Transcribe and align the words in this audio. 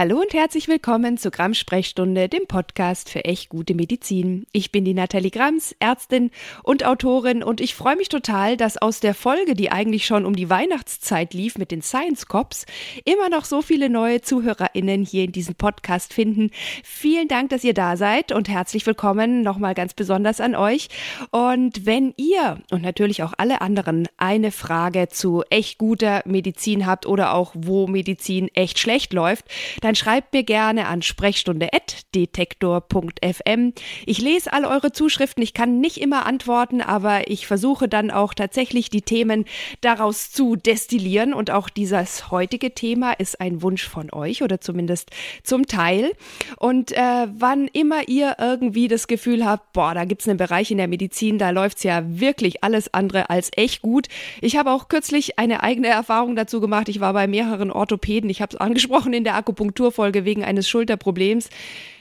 Hallo 0.00 0.18
und 0.18 0.32
herzlich 0.32 0.66
willkommen 0.66 1.18
zu 1.18 1.30
Grams 1.30 1.58
Sprechstunde, 1.58 2.30
dem 2.30 2.46
Podcast 2.46 3.10
für 3.10 3.26
echt 3.26 3.50
gute 3.50 3.74
Medizin. 3.74 4.46
Ich 4.50 4.72
bin 4.72 4.86
die 4.86 4.94
Nathalie 4.94 5.30
Grams, 5.30 5.76
Ärztin 5.78 6.30
und 6.62 6.86
Autorin 6.86 7.42
und 7.42 7.60
ich 7.60 7.74
freue 7.74 7.96
mich 7.96 8.08
total, 8.08 8.56
dass 8.56 8.78
aus 8.78 9.00
der 9.00 9.12
Folge, 9.12 9.52
die 9.52 9.70
eigentlich 9.70 10.06
schon 10.06 10.24
um 10.24 10.34
die 10.34 10.48
Weihnachtszeit 10.48 11.34
lief 11.34 11.58
mit 11.58 11.70
den 11.70 11.82
Science 11.82 12.28
Cops, 12.28 12.64
immer 13.04 13.28
noch 13.28 13.44
so 13.44 13.60
viele 13.60 13.90
neue 13.90 14.22
ZuhörerInnen 14.22 15.04
hier 15.04 15.24
in 15.24 15.32
diesem 15.32 15.54
Podcast 15.54 16.14
finden. 16.14 16.50
Vielen 16.82 17.28
Dank, 17.28 17.50
dass 17.50 17.62
ihr 17.62 17.74
da 17.74 17.98
seid 17.98 18.32
und 18.32 18.48
herzlich 18.48 18.86
willkommen 18.86 19.42
nochmal 19.42 19.74
ganz 19.74 19.92
besonders 19.92 20.40
an 20.40 20.54
euch. 20.54 20.88
Und 21.30 21.84
wenn 21.84 22.14
ihr 22.16 22.62
und 22.70 22.80
natürlich 22.80 23.22
auch 23.22 23.34
alle 23.36 23.60
anderen 23.60 24.08
eine 24.16 24.50
Frage 24.50 25.08
zu 25.08 25.44
echt 25.50 25.76
guter 25.76 26.22
Medizin 26.24 26.86
habt 26.86 27.04
oder 27.04 27.34
auch 27.34 27.52
wo 27.54 27.86
Medizin 27.86 28.48
echt 28.54 28.78
schlecht 28.78 29.12
läuft, 29.12 29.44
dann 29.82 29.89
dann 29.90 29.96
schreibt 29.96 30.32
mir 30.32 30.44
gerne 30.44 30.86
an 30.86 31.02
sprechstunde.detektor.fm. 31.02 33.72
Ich 34.06 34.20
lese 34.20 34.52
all 34.52 34.64
eure 34.64 34.92
Zuschriften. 34.92 35.42
Ich 35.42 35.52
kann 35.52 35.80
nicht 35.80 36.00
immer 36.00 36.26
antworten, 36.26 36.80
aber 36.80 37.28
ich 37.28 37.48
versuche 37.48 37.88
dann 37.88 38.12
auch 38.12 38.32
tatsächlich 38.32 38.88
die 38.88 39.02
Themen 39.02 39.46
daraus 39.80 40.30
zu 40.30 40.54
destillieren. 40.54 41.34
Und 41.34 41.50
auch 41.50 41.68
dieses 41.68 42.30
heutige 42.30 42.72
Thema 42.72 43.14
ist 43.14 43.40
ein 43.40 43.62
Wunsch 43.62 43.88
von 43.88 44.12
euch 44.12 44.44
oder 44.44 44.60
zumindest 44.60 45.10
zum 45.42 45.66
Teil. 45.66 46.12
Und 46.56 46.92
äh, 46.92 47.26
wann 47.36 47.66
immer 47.66 48.06
ihr 48.06 48.36
irgendwie 48.38 48.86
das 48.86 49.08
Gefühl 49.08 49.44
habt, 49.44 49.72
boah, 49.72 49.92
da 49.92 50.04
gibt 50.04 50.22
es 50.22 50.28
einen 50.28 50.38
Bereich 50.38 50.70
in 50.70 50.78
der 50.78 50.86
Medizin, 50.86 51.36
da 51.36 51.50
läuft 51.50 51.78
es 51.78 51.82
ja 51.82 52.02
wirklich 52.04 52.62
alles 52.62 52.94
andere 52.94 53.28
als 53.28 53.50
echt 53.56 53.82
gut. 53.82 54.06
Ich 54.40 54.56
habe 54.56 54.70
auch 54.70 54.86
kürzlich 54.86 55.40
eine 55.40 55.64
eigene 55.64 55.88
Erfahrung 55.88 56.36
dazu 56.36 56.60
gemacht. 56.60 56.88
Ich 56.88 57.00
war 57.00 57.12
bei 57.12 57.26
mehreren 57.26 57.72
Orthopäden. 57.72 58.30
Ich 58.30 58.40
habe 58.40 58.54
es 58.54 58.60
angesprochen 58.60 59.12
in 59.12 59.24
der 59.24 59.34
Akupunktur. 59.34 59.79
Akupunkturfolge 59.80 60.24
wegen 60.24 60.44
eines 60.44 60.68
Schulterproblems. 60.68 61.48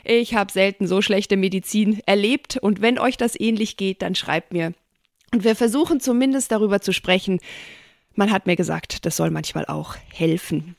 Ich 0.03 0.33
habe 0.33 0.51
selten 0.51 0.87
so 0.87 1.01
schlechte 1.01 1.37
Medizin 1.37 2.01
erlebt 2.05 2.57
und 2.57 2.81
wenn 2.81 2.99
euch 2.99 3.17
das 3.17 3.39
ähnlich 3.39 3.77
geht, 3.77 4.01
dann 4.01 4.15
schreibt 4.15 4.53
mir. 4.53 4.73
Und 5.31 5.43
wir 5.43 5.55
versuchen 5.55 5.99
zumindest 5.99 6.51
darüber 6.51 6.81
zu 6.81 6.91
sprechen. 6.91 7.39
Man 8.15 8.31
hat 8.31 8.47
mir 8.47 8.55
gesagt, 8.55 9.05
das 9.05 9.15
soll 9.15 9.29
manchmal 9.29 9.65
auch 9.65 9.95
helfen. 10.11 10.75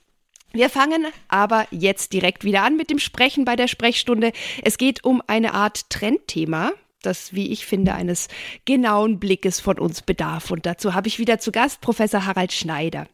Wir 0.52 0.68
fangen 0.68 1.06
aber 1.28 1.66
jetzt 1.70 2.12
direkt 2.12 2.44
wieder 2.44 2.64
an 2.64 2.76
mit 2.76 2.90
dem 2.90 2.98
Sprechen 2.98 3.44
bei 3.44 3.54
der 3.54 3.68
Sprechstunde. 3.68 4.32
Es 4.62 4.78
geht 4.78 5.04
um 5.04 5.22
eine 5.28 5.54
Art 5.54 5.88
Trendthema, 5.90 6.72
das, 7.02 7.32
wie 7.32 7.52
ich 7.52 7.64
finde, 7.66 7.94
eines 7.94 8.26
genauen 8.64 9.20
Blickes 9.20 9.60
von 9.60 9.78
uns 9.78 10.02
bedarf. 10.02 10.50
Und 10.50 10.66
dazu 10.66 10.92
habe 10.92 11.06
ich 11.06 11.20
wieder 11.20 11.38
zu 11.38 11.52
Gast 11.52 11.80
Professor 11.80 12.26
Harald 12.26 12.52
Schneider. 12.52 13.06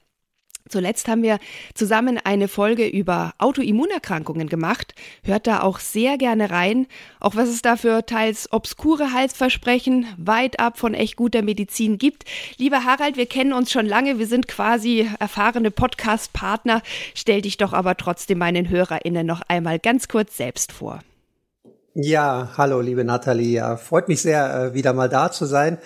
Zuletzt 0.69 1.09
haben 1.09 1.23
wir 1.23 1.39
zusammen 1.75 2.19
eine 2.23 2.49
Folge 2.49 2.87
über 2.87 3.35
Autoimmunerkrankungen 3.39 4.49
gemacht. 4.49 4.95
Hört 5.25 5.47
da 5.47 5.63
auch 5.63 5.79
sehr 5.79 6.19
gerne 6.19 6.51
rein. 6.51 6.87
Auch 7.21 7.37
was 7.37 7.49
es 7.49 7.63
da 7.63 7.77
für 7.77 8.05
teils 8.07 8.53
obskure 8.53 9.13
Heilsversprechen 9.13 10.07
weit 10.17 10.61
ab 10.61 10.79
von 10.79 10.95
echt 10.95 11.17
guter 11.17 11.43
Medizin 11.43 11.99
gibt. 11.99 12.25
Lieber 12.59 12.85
Harald, 12.85 13.17
wir 13.17 13.27
kennen 13.27 13.53
uns 13.53 13.71
schon 13.71 13.87
lange. 13.87 14.19
Wir 14.19 14.27
sind 14.27 14.49
quasi 14.49 15.09
erfahrene 15.19 15.71
Podcast-Partner. 15.71 16.83
Stell 17.15 17.43
dich 17.43 17.57
doch 17.57 17.73
aber 17.73 17.97
trotzdem 17.97 18.39
meinen 18.39 18.69
HörerInnen 18.69 19.27
noch 19.27 19.43
einmal 19.49 19.79
ganz 19.79 20.09
kurz 20.09 20.37
selbst 20.37 20.73
vor. 20.73 21.01
Ja, 21.99 22.51
hallo, 22.59 22.83
liebe 22.83 23.05
Nathalie. 23.05 23.55
Ja, 23.57 23.79
freut 23.79 24.07
mich 24.09 24.21
sehr, 24.21 24.55
äh, 24.55 24.75
wieder 24.75 24.93
mal 24.93 25.09
da 25.09 25.33
zu 25.33 25.47
sein. 25.47 25.79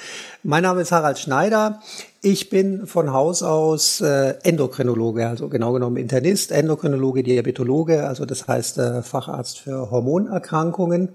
Mein 0.43 0.65
Name 0.65 0.81
ist 0.81 0.91
Harald 0.91 1.21
Schneider. 1.21 1.79
Ich 2.21 2.51
bin 2.51 2.89
von 2.89 3.13
Haus 3.13 3.45
aus 3.45 4.01
äh, 4.01 4.35
Endokrinologe, 4.43 5.29
also 5.29 5.49
genau 5.49 5.73
genommen 5.73 5.99
Internist, 5.99 6.51
Endokrinologe, 6.51 7.23
Diabetologe, 7.23 8.09
also 8.09 8.27
das 8.27 8.49
heißt 8.49 8.79
äh, 8.79 9.03
Facharzt 9.03 9.61
für 9.61 9.93
Hormonerkrankungen 9.93 11.11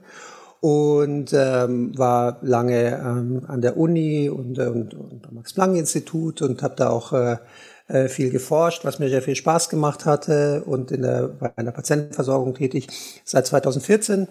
und 0.62 1.34
ähm, 1.34 1.98
war 1.98 2.38
lange 2.42 2.96
ähm, 2.96 3.42
an 3.50 3.60
der 3.60 3.76
Uni 3.76 4.30
und, 4.30 4.58
und, 4.60 4.94
und 4.94 5.28
am 5.28 5.36
Max-Planck-Institut 5.36 6.42
und 6.42 6.64
habe 6.64 6.76
da 6.78 6.90
auch 6.90 7.12
äh, 7.12 8.08
viel 8.08 8.30
geforscht, 8.30 8.86
was 8.86 9.00
mir 9.00 9.10
sehr 9.10 9.22
viel 9.22 9.36
Spaß 9.36 9.68
gemacht 9.68 10.06
hatte 10.06 10.64
und 10.66 10.90
in 10.92 11.02
der, 11.02 11.28
bei 11.28 11.52
einer 11.58 11.74
Patientenversorgung 11.74 12.54
tätig. 12.56 12.88
Seit 13.26 13.46
2014 13.46 14.30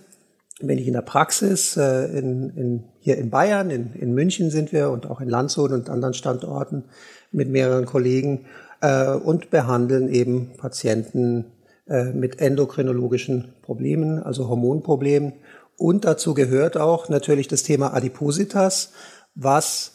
bin 0.67 0.79
ich 0.79 0.87
in 0.87 0.95
der 0.95 1.03
Praxis 1.03 1.77
äh, 1.77 2.07
in, 2.19 2.51
in, 2.51 2.85
hier 3.01 3.19
in 3.19 3.31
Bayern, 3.31 3.71
in, 3.71 3.93
in 3.95 4.15
München 4.15 4.51
sind 4.51 4.73
wir 4.73 4.91
und 4.91 5.09
auch 5.11 5.21
in 5.21 5.29
Landshut 5.29 5.73
und 5.73 5.91
anderen 5.91 6.15
Standorten 6.15 6.85
mit 7.33 7.49
mehreren 7.49 7.87
Kollegen 7.87 8.47
äh, 8.81 9.11
und 9.11 9.51
behandeln 9.51 10.09
eben 10.09 10.57
Patienten 10.57 11.53
äh, 11.87 12.13
mit 12.13 12.41
endokrinologischen 12.41 13.55
Problemen, 13.63 14.23
also 14.23 14.49
Hormonproblemen. 14.49 15.35
Und 15.77 16.05
dazu 16.05 16.35
gehört 16.35 16.77
auch 16.77 17.09
natürlich 17.09 17.49
das 17.49 17.63
Thema 17.63 17.93
Adipositas, 17.95 18.93
was 19.35 19.93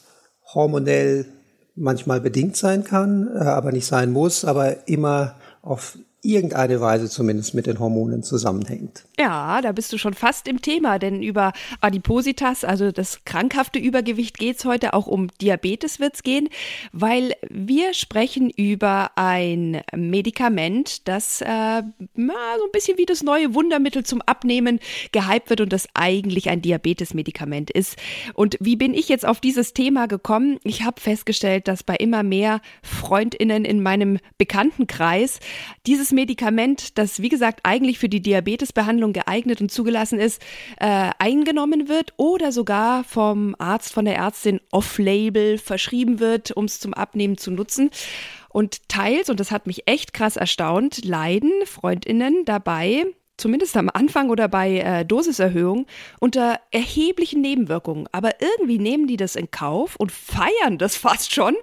hormonell 0.53 1.25
manchmal 1.75 2.19
bedingt 2.19 2.57
sein 2.57 2.83
kann, 2.83 3.29
äh, 3.33 3.39
aber 3.39 3.71
nicht 3.71 3.85
sein 3.85 4.11
muss, 4.11 4.45
aber 4.45 4.87
immer 4.87 5.35
auf 5.61 5.97
irgendeine 6.21 6.81
Weise 6.81 7.09
zumindest 7.09 7.53
mit 7.53 7.65
den 7.65 7.79
Hormonen 7.79 8.23
zusammenhängt. 8.23 9.05
Ja, 9.17 9.61
da 9.61 9.71
bist 9.71 9.93
du 9.93 9.97
schon 9.97 10.13
fast 10.13 10.47
im 10.47 10.61
Thema, 10.61 10.99
denn 10.99 11.23
über 11.23 11.53
Adipositas, 11.81 12.63
also 12.63 12.91
das 12.91 13.23
krankhafte 13.25 13.79
Übergewicht, 13.79 14.37
geht's 14.37 14.65
heute, 14.65 14.93
auch 14.93 15.07
um 15.07 15.27
Diabetes 15.41 15.99
wird's 15.99 16.23
gehen, 16.23 16.49
weil 16.91 17.33
wir 17.49 17.93
sprechen 17.93 18.49
über 18.49 19.11
ein 19.15 19.81
Medikament, 19.95 21.07
das 21.07 21.41
äh, 21.41 21.45
na, 21.47 22.33
so 22.57 22.65
ein 22.65 22.71
bisschen 22.71 22.97
wie 22.97 23.05
das 23.05 23.23
neue 23.23 23.53
Wundermittel 23.53 24.03
zum 24.03 24.21
Abnehmen 24.21 24.79
gehypt 25.11 25.49
wird 25.49 25.61
und 25.61 25.73
das 25.73 25.87
eigentlich 25.93 26.49
ein 26.49 26.61
Diabetesmedikament 26.61 27.71
ist. 27.71 27.97
Und 28.33 28.57
wie 28.59 28.75
bin 28.75 28.93
ich 28.93 29.09
jetzt 29.09 29.25
auf 29.25 29.39
dieses 29.39 29.73
Thema 29.73 30.07
gekommen? 30.07 30.59
Ich 30.63 30.83
habe 30.83 30.99
festgestellt, 30.99 31.67
dass 31.67 31.83
bei 31.83 31.95
immer 31.95 32.23
mehr 32.23 32.61
Freundinnen 32.83 33.65
in 33.65 33.81
meinem 33.81 34.19
Bekanntenkreis 34.37 35.39
dieses 35.87 36.08
dieses 36.09 36.13
Medikament, 36.13 36.97
das 36.97 37.21
wie 37.21 37.29
gesagt 37.29 37.61
eigentlich 37.63 37.99
für 37.99 38.09
die 38.09 38.21
Diabetesbehandlung 38.21 39.13
geeignet 39.13 39.61
und 39.61 39.71
zugelassen 39.71 40.19
ist, 40.19 40.41
äh, 40.79 41.11
eingenommen 41.19 41.87
wird 41.87 42.13
oder 42.17 42.51
sogar 42.51 43.03
vom 43.03 43.55
Arzt, 43.59 43.93
von 43.93 44.05
der 44.05 44.15
Ärztin 44.15 44.59
off-label 44.71 45.57
verschrieben 45.57 46.19
wird, 46.19 46.51
um 46.51 46.65
es 46.65 46.79
zum 46.79 46.93
Abnehmen 46.93 47.37
zu 47.37 47.51
nutzen. 47.51 47.91
Und 48.49 48.89
teils, 48.89 49.29
und 49.29 49.39
das 49.39 49.51
hat 49.51 49.67
mich 49.67 49.87
echt 49.87 50.13
krass 50.13 50.35
erstaunt, 50.35 51.05
leiden 51.05 51.51
Freundinnen 51.65 52.43
dabei, 52.45 53.05
zumindest 53.37 53.77
am 53.77 53.89
Anfang 53.93 54.29
oder 54.29 54.47
bei 54.47 54.79
äh, 54.79 55.05
Dosiserhöhung, 55.05 55.85
unter 56.19 56.59
erheblichen 56.71 57.41
Nebenwirkungen. 57.41 58.07
Aber 58.11 58.41
irgendwie 58.41 58.79
nehmen 58.79 59.05
die 59.05 59.17
das 59.17 59.35
in 59.35 59.51
Kauf 59.51 59.95
und 59.95 60.11
feiern 60.11 60.79
das 60.79 60.95
fast 60.97 61.33
schon. 61.33 61.55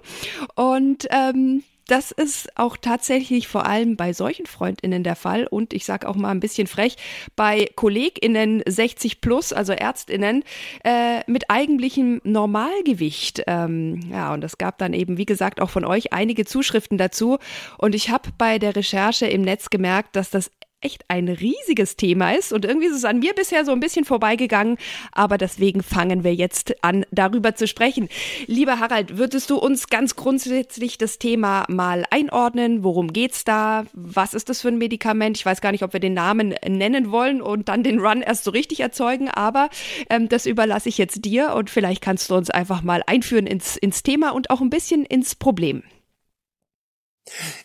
Und 0.55 1.07
ähm, 1.11 1.63
das 1.87 2.11
ist 2.11 2.49
auch 2.57 2.77
tatsächlich 2.77 3.47
vor 3.47 3.65
allem 3.65 3.95
bei 3.95 4.13
solchen 4.13 4.45
Freundinnen 4.45 5.03
der 5.03 5.15
Fall 5.15 5.47
und 5.47 5.73
ich 5.73 5.85
sage 5.85 6.07
auch 6.07 6.15
mal 6.15 6.31
ein 6.31 6.39
bisschen 6.39 6.67
frech, 6.67 6.97
bei 7.35 7.69
Kolleginnen 7.75 8.61
60 8.65 9.21
plus, 9.21 9.53
also 9.53 9.73
Ärztinnen, 9.73 10.43
äh, 10.83 11.21
mit 11.27 11.49
eigentlichem 11.49 12.21
Normalgewicht. 12.23 13.43
Ähm, 13.47 14.01
ja, 14.11 14.33
und 14.33 14.43
es 14.43 14.57
gab 14.57 14.77
dann 14.77 14.93
eben, 14.93 15.17
wie 15.17 15.25
gesagt, 15.25 15.61
auch 15.61 15.69
von 15.69 15.85
euch 15.85 16.13
einige 16.13 16.45
Zuschriften 16.45 16.97
dazu. 16.97 17.37
Und 17.77 17.95
ich 17.95 18.09
habe 18.09 18.29
bei 18.37 18.59
der 18.59 18.75
Recherche 18.75 19.27
im 19.27 19.41
Netz 19.41 19.69
gemerkt, 19.69 20.15
dass 20.15 20.29
das 20.29 20.51
echt 20.87 21.03
ein 21.09 21.27
riesiges 21.27 21.97
Thema 21.97 22.31
ist 22.31 22.53
und 22.53 22.63
irgendwie 22.63 22.87
ist 22.87 22.95
es 22.95 23.03
an 23.03 23.19
mir 23.19 23.33
bisher 23.33 23.65
so 23.65 23.73
ein 23.73 23.81
bisschen 23.81 24.05
vorbeigegangen, 24.05 24.77
aber 25.11 25.37
deswegen 25.37 25.83
fangen 25.83 26.23
wir 26.23 26.33
jetzt 26.33 26.81
an, 26.81 27.05
darüber 27.11 27.55
zu 27.55 27.67
sprechen. 27.67 28.07
Lieber 28.45 28.79
Harald, 28.79 29.17
würdest 29.17 29.49
du 29.49 29.57
uns 29.57 29.89
ganz 29.89 30.15
grundsätzlich 30.15 30.97
das 30.97 31.19
Thema 31.19 31.65
mal 31.67 32.05
einordnen? 32.09 32.85
Worum 32.85 33.11
geht's 33.11 33.43
da? 33.43 33.85
Was 33.91 34.33
ist 34.33 34.47
das 34.47 34.61
für 34.61 34.69
ein 34.69 34.77
Medikament? 34.77 35.35
Ich 35.35 35.45
weiß 35.45 35.59
gar 35.59 35.73
nicht, 35.73 35.83
ob 35.83 35.91
wir 35.91 35.99
den 35.99 36.13
Namen 36.13 36.55
nennen 36.65 37.11
wollen 37.11 37.41
und 37.41 37.67
dann 37.67 37.83
den 37.83 37.99
Run 37.99 38.21
erst 38.21 38.45
so 38.45 38.51
richtig 38.51 38.79
erzeugen, 38.79 39.29
aber 39.29 39.69
ähm, 40.09 40.29
das 40.29 40.45
überlasse 40.45 40.87
ich 40.87 40.97
jetzt 40.97 41.25
dir 41.25 41.53
und 41.53 41.69
vielleicht 41.69 42.01
kannst 42.01 42.29
du 42.29 42.35
uns 42.35 42.49
einfach 42.49 42.81
mal 42.81 43.03
einführen 43.07 43.45
ins, 43.45 43.75
ins 43.75 44.03
Thema 44.03 44.33
und 44.33 44.51
auch 44.51 44.61
ein 44.61 44.69
bisschen 44.69 45.03
ins 45.03 45.35
Problem. 45.35 45.83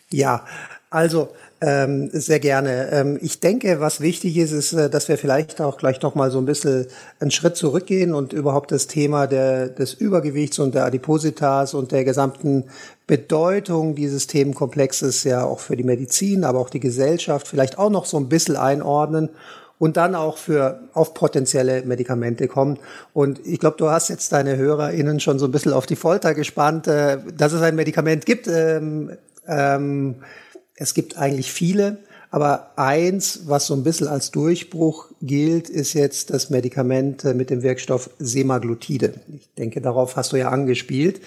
Ja, 0.09 0.45
also 0.89 1.33
Ähm, 1.65 2.09
sehr 2.11 2.41
gerne. 2.41 2.89
Ähm, 2.91 3.17
ich 3.21 3.39
denke, 3.39 3.79
was 3.79 4.01
wichtig 4.01 4.35
ist, 4.35 4.51
ist, 4.51 4.73
äh, 4.73 4.89
dass 4.89 5.07
wir 5.07 5.17
vielleicht 5.17 5.61
auch 5.61 5.77
gleich 5.77 6.01
noch 6.01 6.13
mal 6.13 6.29
so 6.29 6.37
ein 6.37 6.45
bisschen 6.45 6.87
einen 7.21 7.31
Schritt 7.31 7.55
zurückgehen 7.55 8.13
und 8.13 8.33
überhaupt 8.33 8.73
das 8.73 8.87
Thema 8.87 9.27
der, 9.27 9.69
des 9.69 9.93
Übergewichts 9.93 10.59
und 10.59 10.75
der 10.75 10.83
Adipositas 10.83 11.73
und 11.73 11.93
der 11.93 12.03
gesamten 12.03 12.65
Bedeutung 13.07 13.95
dieses 13.95 14.27
Themenkomplexes 14.27 15.23
ja 15.23 15.45
auch 15.45 15.61
für 15.61 15.77
die 15.77 15.85
Medizin, 15.85 16.43
aber 16.43 16.59
auch 16.59 16.69
die 16.69 16.81
Gesellschaft 16.81 17.47
vielleicht 17.47 17.77
auch 17.79 17.89
noch 17.89 18.05
so 18.05 18.17
ein 18.17 18.27
bisschen 18.27 18.57
einordnen 18.57 19.29
und 19.79 19.95
dann 19.95 20.15
auch 20.15 20.37
für 20.37 20.81
auf 20.93 21.13
potenzielle 21.13 21.83
Medikamente 21.83 22.49
kommen. 22.49 22.77
Und 23.13 23.39
ich 23.45 23.59
glaube, 23.59 23.77
du 23.77 23.89
hast 23.89 24.09
jetzt 24.09 24.33
deine 24.33 24.57
HörerInnen 24.57 25.21
schon 25.21 25.39
so 25.39 25.45
ein 25.45 25.51
bisschen 25.51 25.71
auf 25.71 25.85
die 25.85 25.95
Folter 25.95 26.33
gespannt, 26.33 26.87
äh, 26.87 27.19
dass 27.37 27.53
es 27.53 27.61
ein 27.61 27.75
Medikament 27.75 28.25
gibt. 28.25 28.49
Ähm, 28.49 29.11
ähm, 29.47 30.15
es 30.75 30.93
gibt 30.93 31.17
eigentlich 31.17 31.51
viele, 31.51 31.97
aber 32.31 32.71
eins, 32.77 33.41
was 33.45 33.67
so 33.67 33.75
ein 33.75 33.83
bisschen 33.83 34.07
als 34.07 34.31
Durchbruch 34.31 35.11
gilt, 35.21 35.69
ist 35.69 35.93
jetzt 35.93 36.31
das 36.31 36.49
Medikament 36.49 37.23
mit 37.35 37.51
dem 37.51 37.61
Wirkstoff 37.61 38.09
Semaglutide. 38.17 39.13
Ich 39.31 39.53
denke, 39.53 39.81
darauf 39.81 40.15
hast 40.15 40.33
du 40.33 40.37
ja 40.37 40.49
angespielt. 40.49 41.21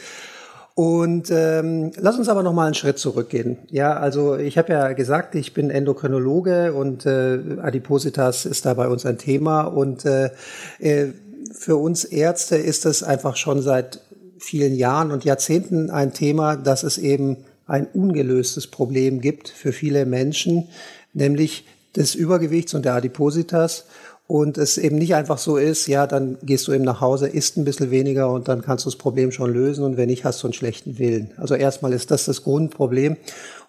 Und 0.74 1.30
ähm, 1.30 1.92
lass 1.96 2.18
uns 2.18 2.28
aber 2.28 2.42
noch 2.42 2.52
mal 2.52 2.66
einen 2.66 2.74
Schritt 2.74 2.98
zurückgehen. 2.98 3.56
Ja, 3.70 3.94
also 3.94 4.36
ich 4.36 4.58
habe 4.58 4.72
ja 4.72 4.92
gesagt, 4.92 5.34
ich 5.34 5.54
bin 5.54 5.70
Endokrinologe 5.70 6.74
und 6.74 7.06
äh, 7.06 7.38
Adipositas 7.62 8.44
ist 8.44 8.66
da 8.66 8.74
bei 8.74 8.88
uns 8.88 9.06
ein 9.06 9.16
Thema. 9.16 9.62
Und 9.62 10.04
äh, 10.04 10.30
äh 10.78 11.12
für 11.52 11.76
uns 11.76 12.04
Ärzte 12.04 12.56
ist 12.56 12.84
es 12.84 13.02
einfach 13.02 13.36
schon 13.36 13.62
seit 13.62 14.00
vielen 14.38 14.74
Jahren 14.74 15.10
und 15.12 15.24
Jahrzehnten 15.24 15.88
ein 15.88 16.12
Thema, 16.12 16.56
dass 16.56 16.82
es 16.82 16.98
eben 16.98 17.38
ein 17.66 17.86
ungelöstes 17.86 18.66
Problem 18.66 19.20
gibt 19.20 19.48
für 19.48 19.72
viele 19.72 20.06
Menschen, 20.06 20.68
nämlich 21.12 21.64
des 21.96 22.14
Übergewichts 22.14 22.74
und 22.74 22.84
der 22.84 22.94
Adipositas. 22.94 23.86
Und 24.28 24.58
es 24.58 24.76
eben 24.76 24.96
nicht 24.96 25.14
einfach 25.14 25.38
so 25.38 25.56
ist, 25.56 25.86
ja, 25.86 26.08
dann 26.08 26.36
gehst 26.42 26.66
du 26.66 26.72
eben 26.72 26.82
nach 26.82 27.00
Hause, 27.00 27.28
isst 27.28 27.56
ein 27.56 27.64
bisschen 27.64 27.92
weniger 27.92 28.32
und 28.32 28.48
dann 28.48 28.60
kannst 28.60 28.84
du 28.84 28.90
das 28.90 28.98
Problem 28.98 29.30
schon 29.30 29.52
lösen 29.52 29.84
und 29.84 29.96
wenn 29.96 30.08
nicht, 30.08 30.24
hast 30.24 30.42
du 30.42 30.48
einen 30.48 30.52
schlechten 30.52 30.98
Willen. 30.98 31.30
Also 31.36 31.54
erstmal 31.54 31.92
ist 31.92 32.10
das 32.10 32.24
das 32.24 32.42
Grundproblem. 32.42 33.16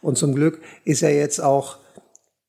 Und 0.01 0.17
zum 0.17 0.33
Glück 0.33 0.59
ist 0.83 1.01
ja 1.01 1.09
jetzt 1.09 1.43
auch 1.43 1.77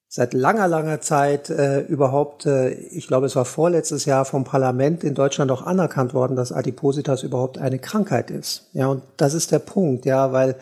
seit 0.09 0.33
langer, 0.33 0.69
langer 0.69 1.03
Zeit 1.03 1.51
äh, 1.51 1.81
überhaupt, 1.81 2.47
äh, 2.47 2.71
ich 2.71 3.09
glaube, 3.09 3.27
es 3.27 3.37
war 3.37 3.45
vorletztes 3.45 4.07
Jahr 4.07 4.25
vom 4.25 4.45
Parlament 4.45 5.05
in 5.05 5.15
Deutschland 5.15 5.51
auch 5.51 5.67
anerkannt 5.67 6.15
worden, 6.15 6.35
dass 6.35 6.51
Adipositas 6.51 7.23
überhaupt 7.23 7.59
eine 7.59 7.79
Krankheit 7.79 8.31
ist. 8.31 8.71
Ja, 8.73 8.87
und 8.87 9.03
das 9.19 9.35
ist 9.35 9.53
der 9.53 9.59
Punkt, 9.59 10.07
ja, 10.07 10.33
weil 10.33 10.57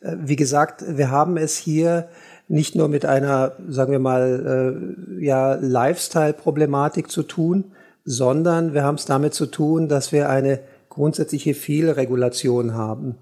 wie 0.00 0.36
gesagt, 0.36 0.84
wir 0.86 1.10
haben 1.10 1.36
es 1.36 1.56
hier 1.56 2.08
nicht 2.48 2.74
nur 2.76 2.88
mit 2.88 3.04
einer, 3.04 3.52
sagen 3.68 3.92
wir 3.92 3.98
mal, 3.98 4.78
äh, 5.20 5.24
ja, 5.24 5.54
Lifestyle-Problematik 5.54 7.10
zu 7.10 7.22
tun, 7.22 7.72
sondern 8.04 8.72
wir 8.72 8.84
haben 8.84 8.94
es 8.94 9.04
damit 9.04 9.34
zu 9.34 9.46
tun, 9.46 9.88
dass 9.88 10.12
wir 10.12 10.28
eine 10.28 10.60
grundsätzliche 10.88 11.54
Fehlregulation 11.54 12.74
haben. 12.74 13.16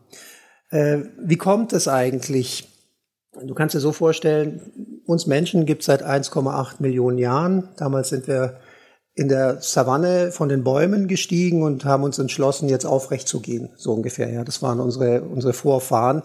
Äh, 0.71 0.99
wie 1.19 1.37
kommt 1.37 1.73
es 1.73 1.89
eigentlich? 1.89 2.69
Du 3.47 3.55
kannst 3.55 3.75
dir 3.75 3.81
so 3.81 3.93
vorstellen, 3.93 5.03
uns 5.07 5.27
Menschen 5.27 5.67
gibt 5.67 5.81
es 5.83 5.87
seit 5.87 6.05
1,8 6.05 6.77
Millionen 6.81 7.19
Jahren. 7.19 7.71
Damals 7.77 8.11
sind 8.11 8.29
wir 8.29 8.59
in 9.15 9.29
der 9.29 9.61
Savanne 9.61 10.33
von 10.33 10.49
den 10.49 10.65
Bäumen 10.65 11.09
gestiegen 11.09 11.63
und 11.63 11.85
haben 11.85 12.03
uns 12.03 12.19
entschlossen, 12.19 12.69
jetzt 12.69 12.85
aufrecht 12.85 13.27
zu 13.27 13.41
gehen, 13.41 13.71
so 13.77 13.93
ungefähr. 13.93 14.31
Ja, 14.31 14.45
das 14.45 14.61
waren 14.61 14.81
unsere 14.81 15.23
unsere 15.23 15.53
Vorfahren. 15.53 16.23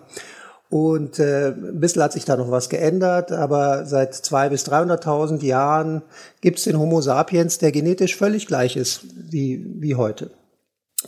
Und 0.69 1.17
äh, 1.17 1.47
ein 1.47 1.79
bisschen 1.79 2.03
hat 2.03 2.13
sich 2.13 2.25
da 2.25 2.37
noch 2.37 2.51
was 2.51 2.69
geändert, 2.69 3.31
aber 3.31 3.85
seit 3.85 4.13
zwei 4.13 4.49
bis 4.49 4.67
300.000 4.67 5.43
Jahren 5.43 6.03
gibt 6.41 6.59
es 6.59 6.65
den 6.65 6.77
Homo 6.77 7.01
sapiens, 7.01 7.57
der 7.57 7.71
genetisch 7.71 8.15
völlig 8.15 8.45
gleich 8.45 8.77
ist 8.77 9.01
wie, 9.31 9.65
wie 9.79 9.95
heute. 9.95 10.29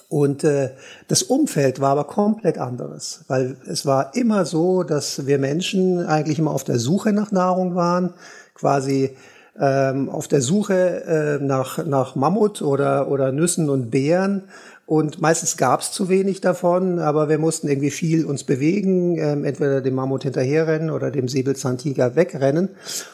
Und 0.08 0.44
äh, 0.44 0.72
das 1.10 1.22
Umfeld 1.22 1.80
war 1.80 1.92
aber 1.92 2.06
komplett 2.06 2.58
anderes, 2.58 3.26
weil 3.28 3.58
es 3.68 3.86
war 3.86 4.16
immer 4.16 4.46
so, 4.46 4.84
dass 4.84 5.28
wir 5.28 5.38
Menschen 5.38 6.06
eigentlich 6.06 6.40
immer 6.40 6.52
auf 6.52 6.64
der 6.64 6.80
Suche 6.80 7.14
nach 7.14 7.32
Nahrung 7.32 7.76
waren, 7.76 8.14
quasi 8.56 9.16
ähm, 9.60 10.10
auf 10.10 10.28
der 10.28 10.42
Suche 10.42 11.04
äh, 11.04 11.44
nach, 11.44 11.86
nach 11.86 12.16
Mammut 12.16 12.62
oder, 12.62 13.10
oder 13.10 13.32
Nüssen 13.32 13.70
und 13.70 13.92
Beeren 13.92 14.46
und 14.92 15.22
meistens 15.22 15.56
gab 15.56 15.80
es 15.80 15.94
zu 15.94 16.10
wenig 16.10 16.42
davon, 16.42 17.00
aber 17.00 17.30
wir 17.30 17.38
mussten 17.38 17.70
irgendwie 17.70 17.92
viel 17.92 18.26
uns 18.26 18.44
bewegen, 18.44 19.18
ähm, 19.18 19.46
entweder 19.46 19.80
dem 19.80 19.96
Mammut 19.96 20.24
hinterherrennen 20.24 20.90
oder 20.90 21.12
dem 21.12 21.30
Säbelzahntiger 21.30 22.18
wegrennen. 22.18 22.68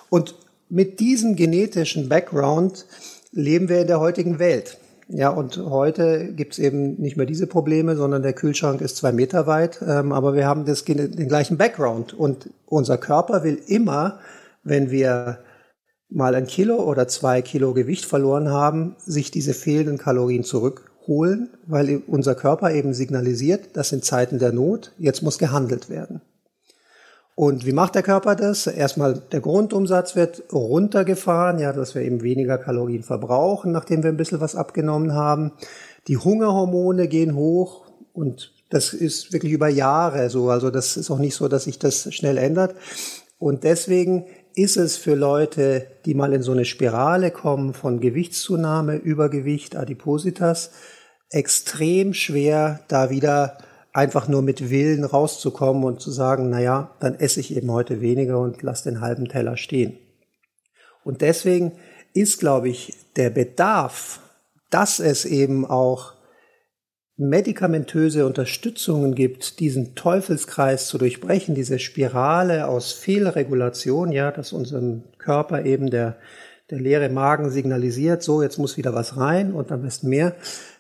Und 0.10 0.34
mit 0.70 1.00
diesem 1.00 1.36
genetischen 1.36 2.10
Background 2.10 2.88
leben 3.32 3.70
wir 3.70 3.82
in 3.82 3.86
der 3.86 4.00
heutigen 4.00 4.40
Welt. 4.40 4.80
Ja, 5.08 5.30
und 5.30 5.58
heute 5.58 6.34
gibt's 6.34 6.58
eben 6.58 7.00
nicht 7.00 7.16
mehr 7.16 7.28
diese 7.28 7.46
Probleme, 7.46 7.96
sondern 7.96 8.24
der 8.24 8.34
Kühlschrank 8.34 8.82
ist 8.82 8.98
zwei 8.98 9.12
Meter 9.12 9.46
weit, 9.46 9.80
ähm, 9.88 10.14
aber 10.14 10.34
wir 10.34 10.48
haben 10.48 10.66
das, 10.66 10.84
den 10.84 11.28
gleichen 11.28 11.58
Background. 11.58 12.12
Und 12.12 12.50
unser 12.66 12.98
Körper 12.98 13.44
will 13.44 13.62
immer, 13.68 14.18
wenn 14.64 14.90
wir 14.90 15.44
mal 16.10 16.34
ein 16.34 16.48
Kilo 16.48 16.78
oder 16.78 17.08
zwei 17.08 17.44
Kilo 17.44 17.76
Gewicht 17.76 18.06
verloren 18.06 18.50
haben, 18.50 18.96
sich 18.98 19.30
diese 19.30 19.54
fehlenden 19.54 20.00
Kalorien 20.00 20.44
zurück 20.44 20.87
holen, 21.08 21.50
weil 21.66 22.02
unser 22.08 22.36
Körper 22.36 22.72
eben 22.72 22.94
signalisiert, 22.94 23.70
das 23.74 23.90
sind 23.90 24.06
Zeiten 24.06 24.40
der 24.40 24.52
Not, 24.52 24.94
jetzt 24.98 25.24
muss 25.24 25.38
gehandelt 25.38 25.90
werden. 25.90 26.22
Und 27.36 27.68
wie 27.68 27.72
macht 27.72 27.94
der 27.94 28.02
Körper 28.02 28.36
das? 28.36 28.66
Erstmal 28.66 29.22
der 29.32 29.42
Grundumsatz 29.42 30.16
wird 30.16 30.52
runtergefahren, 30.52 31.60
ja, 31.60 31.72
dass 31.72 31.94
wir 31.94 32.02
eben 32.02 32.24
weniger 32.24 32.58
Kalorien 32.58 33.04
verbrauchen, 33.04 33.72
nachdem 33.72 34.02
wir 34.02 34.10
ein 34.10 34.18
bisschen 34.18 34.42
was 34.42 34.56
abgenommen 34.56 35.14
haben. 35.14 35.52
Die 36.08 36.18
Hungerhormone 36.18 37.08
gehen 37.08 37.36
hoch 37.36 37.86
und 38.12 38.54
das 38.72 38.94
ist 38.94 39.34
wirklich 39.34 39.52
über 39.52 39.68
Jahre 39.68 40.32
so. 40.32 40.50
Also 40.50 40.72
das 40.72 40.98
ist 40.98 41.12
auch 41.12 41.20
nicht 41.20 41.36
so, 41.36 41.48
dass 41.48 41.66
sich 41.66 41.78
das 41.78 42.12
schnell 42.12 42.40
ändert. 42.40 42.74
Und 43.38 43.64
deswegen 43.64 44.26
ist 44.56 44.76
es 44.76 44.98
für 44.98 45.14
Leute, 45.14 45.86
die 46.06 46.16
mal 46.16 46.34
in 46.34 46.42
so 46.42 46.52
eine 46.52 46.66
Spirale 46.66 47.30
kommen 47.30 47.76
von 47.76 48.00
Gewichtszunahme, 48.00 48.96
Übergewicht, 48.96 49.76
Adipositas, 49.76 50.72
extrem 51.30 52.14
schwer, 52.14 52.80
da 52.88 53.10
wieder 53.10 53.58
einfach 53.94 54.28
nur 54.28 54.42
mit 54.44 54.70
Willen 54.70 55.04
rauszukommen 55.04 55.84
und 55.84 56.02
zu 56.02 56.12
sagen, 56.12 56.50
na 56.50 56.62
ja, 56.62 56.92
dann 57.00 57.16
esse 57.16 57.40
ich 57.40 57.56
eben 57.56 57.72
heute 57.72 58.00
weniger 58.00 58.40
und 58.40 58.62
lass 58.62 58.84
den 58.84 59.02
halben 59.02 59.28
Teller 59.28 59.58
stehen. 59.58 59.98
Und 61.04 61.22
deswegen 61.22 61.72
ist, 62.14 62.40
glaube 62.40 62.70
ich, 62.70 62.94
der 63.16 63.30
Bedarf, 63.30 64.20
dass 64.70 65.00
es 65.00 65.26
eben 65.26 65.66
auch 65.66 66.14
medikamentöse 67.18 68.26
Unterstützungen 68.28 69.16
gibt, 69.16 69.60
diesen 69.60 69.96
Teufelskreis 69.96 70.88
zu 70.88 71.00
durchbrechen, 71.00 71.56
diese 71.56 71.80
Spirale 71.80 72.68
aus 72.68 72.94
Fehlregulation, 72.94 74.12
ja, 74.12 74.32
dass 74.32 74.54
unserem 74.54 75.04
Körper 75.18 75.66
eben 75.66 75.90
der, 75.90 76.18
der 76.70 76.80
leere 76.80 77.10
Magen 77.10 77.50
signalisiert, 77.50 78.22
so, 78.22 78.44
jetzt 78.44 78.60
muss 78.60 78.78
wieder 78.78 78.94
was 78.94 79.18
rein 79.18 79.54
und 79.54 79.72
am 79.72 79.82
besten 79.82 80.10
mehr, 80.10 80.36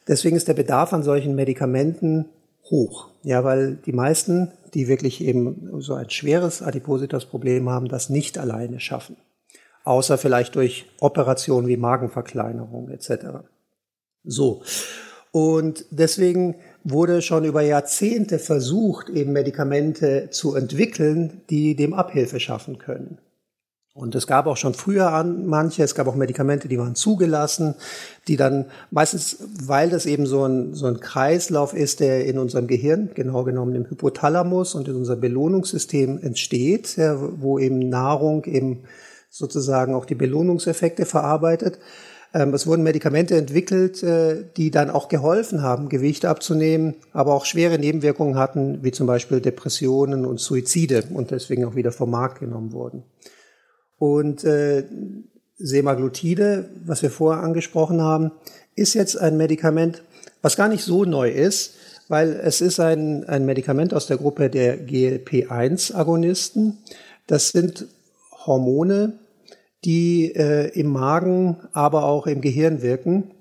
Deswegen 0.08 0.38
ist 0.38 0.48
der 0.48 0.54
Bedarf 0.54 0.94
an 0.94 1.04
solchen 1.04 1.36
Medikamenten 1.36 2.26
hoch. 2.70 3.10
Ja, 3.24 3.44
weil 3.44 3.76
die 3.76 3.94
meisten, 3.94 4.52
die 4.74 4.88
wirklich 4.88 5.22
eben 5.22 5.82
so 5.82 5.94
ein 5.94 6.10
schweres 6.10 6.62
Adipositas-Problem 6.62 7.70
haben, 7.70 7.88
das 7.88 8.10
nicht 8.10 8.38
alleine 8.38 8.80
schaffen. 8.80 9.18
Außer 9.84 10.18
vielleicht 10.18 10.56
durch 10.56 10.86
Operationen 11.00 11.68
wie 11.68 11.78
Magenverkleinerung 11.78 12.90
etc. 12.90 13.40
So. 14.24 14.64
Und 15.32 15.86
deswegen 15.92 16.56
wurde 16.84 17.22
schon 17.22 17.44
über 17.44 17.62
Jahrzehnte 17.62 18.40
versucht, 18.40 19.10
eben 19.10 19.34
Medikamente 19.34 20.30
zu 20.32 20.56
entwickeln, 20.56 21.42
die 21.50 21.76
dem 21.76 21.94
Abhilfe 21.94 22.40
schaffen 22.40 22.78
können. 22.78 23.20
Und 23.98 24.14
es 24.14 24.28
gab 24.28 24.46
auch 24.46 24.58
schon 24.58 24.76
früher 24.76 25.12
an 25.12 25.48
manche, 25.48 25.82
es 25.82 25.96
gab 25.96 26.06
auch 26.06 26.14
Medikamente, 26.14 26.68
die 26.68 26.78
waren 26.78 26.94
zugelassen, 26.94 27.74
die 28.28 28.38
dann 28.38 28.66
meistens, 28.92 29.38
weil 29.60 29.90
das 29.90 30.06
eben 30.06 30.28
so 30.28 30.46
ein, 30.46 30.76
so 30.76 30.86
ein 30.86 31.00
Kreislauf 31.00 31.74
ist, 31.74 32.00
der 32.00 32.26
in 32.26 32.38
unserem 32.38 32.68
Gehirn, 32.68 33.10
genau 33.16 33.44
genommen 33.44 33.74
im 33.74 33.90
Hypothalamus 33.90 34.76
und 34.76 34.88
in 34.88 34.96
unserem 34.96 35.20
Belohnungssystem 35.20 36.20
entsteht, 36.22 36.96
ja, 36.98 37.18
wo 37.42 37.58
eben 37.58 37.90
Nahrung 37.90 38.46
eben 38.46 38.84
sozusagen 39.32 39.96
auch 39.96 40.06
die 40.06 40.16
Belohnungseffekte 40.16 41.08
verarbeitet. 41.08 41.80
Ähm, 42.36 42.54
es 42.54 42.68
wurden 42.68 42.84
Medikamente 42.84 43.36
entwickelt, 43.36 44.04
äh, 44.04 44.44
die 44.58 44.70
dann 44.70 44.92
auch 44.92 45.08
geholfen 45.08 45.64
haben, 45.64 45.90
Gewicht 45.90 46.24
abzunehmen, 46.26 46.94
aber 47.14 47.34
auch 47.34 47.46
schwere 47.46 47.80
Nebenwirkungen 47.80 48.36
hatten, 48.36 48.84
wie 48.84 48.92
zum 48.92 49.08
Beispiel 49.08 49.42
Depressionen 49.42 50.24
und 50.24 50.40
Suizide 50.40 51.06
und 51.12 51.32
deswegen 51.32 51.66
auch 51.66 51.74
wieder 51.74 51.92
vom 51.92 52.12
Markt 52.12 52.42
genommen 52.42 52.74
wurden. 52.74 53.02
Und 53.98 54.44
äh, 54.44 54.84
Semaglutide, 55.58 56.70
was 56.86 57.02
wir 57.02 57.10
vorher 57.10 57.44
angesprochen 57.44 58.02
haben, 58.02 58.32
ist 58.76 58.94
jetzt 58.94 59.20
ein 59.20 59.38
Medikament, 59.38 60.04
was 60.42 60.56
gar 60.56 60.68
nicht 60.68 60.84
so 60.84 61.04
neu 61.04 61.30
ist, 61.30 61.74
weil 62.08 62.32
es 62.32 62.62
ist 62.62 62.80
ein, 62.80 63.26
ein 63.26 63.46
Medikament 63.46 63.94
aus 63.94 64.08
der 64.08 64.18
Gruppe 64.18 64.50
der 64.50 64.78
GLP-1-Agonisten. 64.78 66.78
Das 67.26 67.50
sind 67.50 67.88
Hormone, 68.46 69.14
die 69.84 70.34
äh, 70.36 70.70
im 70.80 70.88
Magen, 70.88 71.58
aber 71.74 72.06
auch 72.06 72.28
im 72.28 72.42
Gehirn 72.42 72.82
wirken 72.82 73.32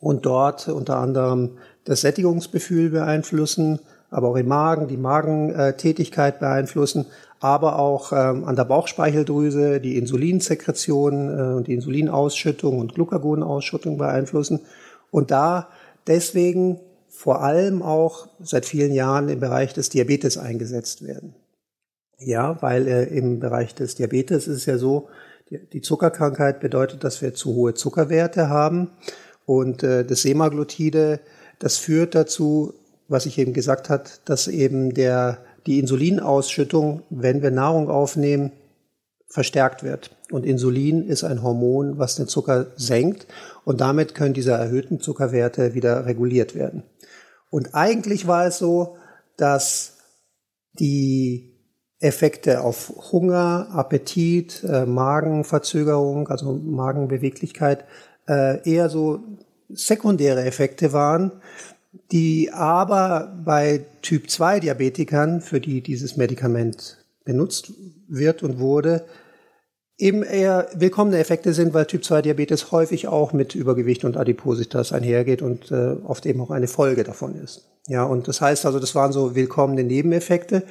und 0.00 0.26
dort 0.26 0.68
unter 0.68 0.96
anderem 0.96 1.58
das 1.84 2.02
Sättigungsgefühl 2.02 2.90
beeinflussen, 2.90 3.80
aber 4.10 4.28
auch 4.28 4.36
im 4.36 4.48
Magen 4.48 4.88
die 4.88 4.96
Magentätigkeit 4.96 6.40
beeinflussen, 6.40 7.06
aber 7.40 7.78
auch 7.78 8.12
ähm, 8.12 8.44
an 8.44 8.56
der 8.56 8.64
Bauchspeicheldrüse 8.64 9.80
die 9.80 9.96
Insulinsekretion 9.96 11.38
äh, 11.38 11.54
und 11.54 11.66
die 11.66 11.74
Insulinausschüttung 11.74 12.78
und 12.78 12.94
Glucagonausschüttung 12.94 13.96
beeinflussen 13.98 14.60
und 15.10 15.30
da 15.30 15.68
deswegen 16.06 16.80
vor 17.08 17.42
allem 17.42 17.82
auch 17.82 18.28
seit 18.40 18.66
vielen 18.66 18.92
Jahren 18.92 19.28
im 19.28 19.40
Bereich 19.40 19.72
des 19.72 19.88
Diabetes 19.88 20.38
eingesetzt 20.38 21.06
werden. 21.06 21.34
Ja, 22.18 22.60
weil 22.60 22.88
äh, 22.88 23.04
im 23.04 23.38
Bereich 23.38 23.74
des 23.74 23.94
Diabetes 23.94 24.48
ist 24.48 24.56
es 24.56 24.66
ja 24.66 24.78
so, 24.78 25.08
die, 25.50 25.58
die 25.58 25.80
Zuckerkrankheit 25.80 26.60
bedeutet, 26.60 27.04
dass 27.04 27.22
wir 27.22 27.34
zu 27.34 27.54
hohe 27.54 27.74
Zuckerwerte 27.74 28.48
haben 28.48 28.90
und 29.46 29.82
äh, 29.82 30.04
das 30.04 30.22
Semaglutide, 30.22 31.20
das 31.58 31.76
führt 31.78 32.14
dazu, 32.14 32.74
was 33.08 33.26
ich 33.26 33.38
eben 33.38 33.52
gesagt 33.52 33.88
hat, 33.88 34.20
dass 34.28 34.48
eben 34.48 34.92
der, 34.92 35.38
die 35.66 35.78
Insulinausschüttung, 35.78 37.02
wenn 37.10 37.42
wir 37.42 37.50
Nahrung 37.50 37.90
aufnehmen, 37.90 38.52
verstärkt 39.28 39.82
wird. 39.82 40.10
Und 40.30 40.44
Insulin 40.44 41.06
ist 41.06 41.24
ein 41.24 41.42
Hormon, 41.42 41.98
was 41.98 42.16
den 42.16 42.28
Zucker 42.28 42.68
senkt 42.76 43.26
und 43.64 43.80
damit 43.80 44.14
können 44.14 44.34
diese 44.34 44.52
erhöhten 44.52 45.00
Zuckerwerte 45.00 45.74
wieder 45.74 46.06
reguliert 46.06 46.54
werden. 46.54 46.82
Und 47.50 47.74
eigentlich 47.74 48.26
war 48.26 48.46
es 48.46 48.58
so, 48.58 48.96
dass 49.36 49.98
die 50.72 51.54
Effekte 52.00 52.62
auf 52.62 52.92
Hunger, 53.12 53.68
Appetit, 53.72 54.62
äh, 54.64 54.86
Magenverzögerung, 54.86 56.28
also 56.28 56.52
Magenbeweglichkeit, 56.52 57.84
äh, 58.28 58.62
eher 58.70 58.88
so 58.88 59.20
sekundäre 59.68 60.44
Effekte 60.44 60.92
waren, 60.92 61.32
die 62.10 62.50
aber 62.52 63.36
bei 63.44 63.84
Typ 64.02 64.30
2 64.30 64.60
Diabetikern, 64.60 65.40
für 65.40 65.60
die 65.60 65.82
dieses 65.82 66.16
Medikament 66.16 67.04
benutzt 67.24 67.72
wird 68.08 68.42
und 68.42 68.58
wurde, 68.58 69.04
eben 69.98 70.22
eher 70.22 70.68
willkommene 70.74 71.18
Effekte 71.18 71.52
sind, 71.52 71.74
weil 71.74 71.86
Typ 71.86 72.04
2 72.04 72.22
Diabetes 72.22 72.70
häufig 72.70 73.08
auch 73.08 73.32
mit 73.32 73.54
Übergewicht 73.54 74.04
und 74.04 74.16
Adipositas 74.16 74.92
einhergeht 74.92 75.42
und 75.42 75.70
äh, 75.72 75.96
oft 76.04 76.24
eben 76.24 76.40
auch 76.40 76.50
eine 76.50 76.68
Folge 76.68 77.02
davon 77.02 77.34
ist. 77.34 77.68
Ja, 77.88 78.04
und 78.04 78.28
das 78.28 78.40
heißt 78.40 78.64
also, 78.64 78.78
das 78.78 78.94
waren 78.94 79.12
so 79.12 79.34
willkommene 79.34 79.82
Nebeneffekte. 79.82 80.62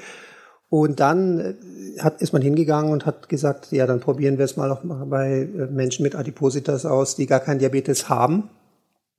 Und 0.70 1.00
dann 1.00 1.40
äh, 1.40 2.00
hat, 2.00 2.22
ist 2.22 2.34
man 2.34 2.42
hingegangen 2.42 2.92
und 2.92 3.06
hat 3.06 3.28
gesagt, 3.28 3.72
ja, 3.72 3.86
dann 3.86 4.00
probieren 4.00 4.38
wir 4.38 4.46
es 4.46 4.58
mal 4.58 4.72
auch 4.72 4.84
mal 4.84 5.06
bei 5.06 5.42
äh, 5.42 5.68
Menschen 5.68 6.04
mit 6.04 6.16
Adipositas 6.16 6.86
aus, 6.86 7.16
die 7.16 7.26
gar 7.26 7.40
keinen 7.40 7.60
Diabetes 7.60 8.10
haben. 8.10 8.50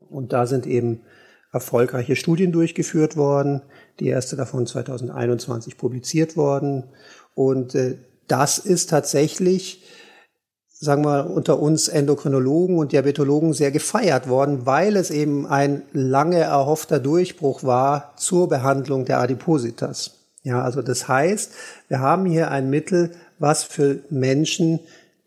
Und 0.09 0.33
da 0.33 0.47
sind 0.47 0.67
eben 0.67 1.03
erfolgreiche 1.53 2.17
Studien 2.17 2.53
durchgeführt 2.53 3.17
worden. 3.17 3.63
Die 4.01 4.09
erste 4.09 4.37
davon 4.37 4.67
2021 4.67 5.77
publiziert 5.77 6.37
worden. 6.37 6.85
Und 7.35 7.75
äh, 7.75 7.97
das 8.27 8.59
ist 8.59 8.91
tatsächlich, 8.91 9.85
sagen 10.69 11.05
wir, 11.05 11.31
unter 11.31 11.59
uns 11.59 11.89
Endokrinologen 11.89 12.79
und 12.79 12.93
Diabetologen 12.93 13.55
sehr 13.55 13.71
gefeiert 13.71 14.29
worden, 14.29 14.67
weil 14.67 14.97
es 14.97 15.11
eben 15.11 15.47
ein 15.47 15.83
lange 15.93 16.39
erhoffter 16.39 17.01
Durchbruch 17.01 17.65
war 17.65 18.15
zur 18.17 18.49
Behandlung 18.49 19.05
der 19.05 19.21
Adipositas. 19.21 20.19
Ja, 20.43 20.63
also 20.63 20.83
das 20.83 21.09
heißt, 21.09 21.53
wir 21.89 22.01
haben 22.01 22.27
hier 22.27 22.51
ein 22.51 22.71
Mittel, 22.71 23.13
was 23.39 23.65
für 23.65 24.01
Menschen, 24.11 24.81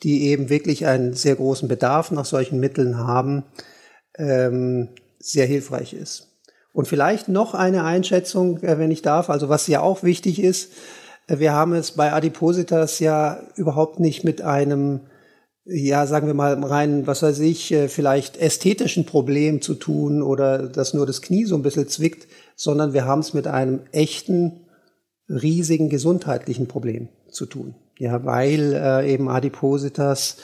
die 0.04 0.28
eben 0.28 0.50
wirklich 0.50 0.86
einen 0.86 1.14
sehr 1.14 1.36
großen 1.36 1.68
Bedarf 1.68 2.12
nach 2.12 2.26
solchen 2.26 2.60
Mitteln 2.60 2.98
haben, 2.98 3.44
ähm, 4.18 4.90
sehr 5.22 5.46
hilfreich 5.46 5.94
ist. 5.94 6.28
Und 6.74 6.88
vielleicht 6.88 7.28
noch 7.28 7.54
eine 7.54 7.84
Einschätzung, 7.84 8.60
äh, 8.64 8.78
wenn 8.78 8.92
ich 8.92 9.02
darf, 9.02 9.30
also 9.30 9.50
was 9.50 9.68
ja 9.68 9.82
auch 9.82 10.04
wichtig 10.04 10.42
ist, 10.42 10.72
äh, 11.28 11.40
wir 11.40 11.54
haben 11.54 11.74
es 11.74 11.92
bei 11.92 12.14
Adipositas 12.14 13.00
ja 13.00 13.42
überhaupt 13.56 14.00
nicht 14.00 14.24
mit 14.24 14.42
einem, 14.42 15.02
ja, 15.66 16.08
sagen 16.08 16.28
wir 16.28 16.34
mal, 16.34 16.62
rein, 16.64 17.08
was 17.08 17.24
weiß 17.24 17.40
ich, 17.40 17.72
äh, 17.72 17.88
vielleicht 17.88 18.38
ästhetischen 18.38 19.06
Problem 19.06 19.62
zu 19.62 19.76
tun 19.76 20.22
oder 20.22 20.68
dass 20.68 20.94
nur 20.94 21.06
das 21.06 21.22
Knie 21.22 21.46
so 21.46 21.56
ein 21.56 21.64
bisschen 21.64 21.88
zwickt, 21.88 22.28
sondern 22.56 22.94
wir 22.94 23.06
haben 23.06 23.20
es 23.20 23.34
mit 23.34 23.48
einem 23.48 23.82
echten, 23.92 24.68
riesigen 25.28 25.90
gesundheitlichen 25.90 26.68
Problem 26.68 27.10
zu 27.30 27.46
tun. 27.46 27.76
Ja, 27.98 28.26
weil 28.26 28.74
äh, 28.74 29.14
eben 29.14 29.30
Adipositas 29.30 30.38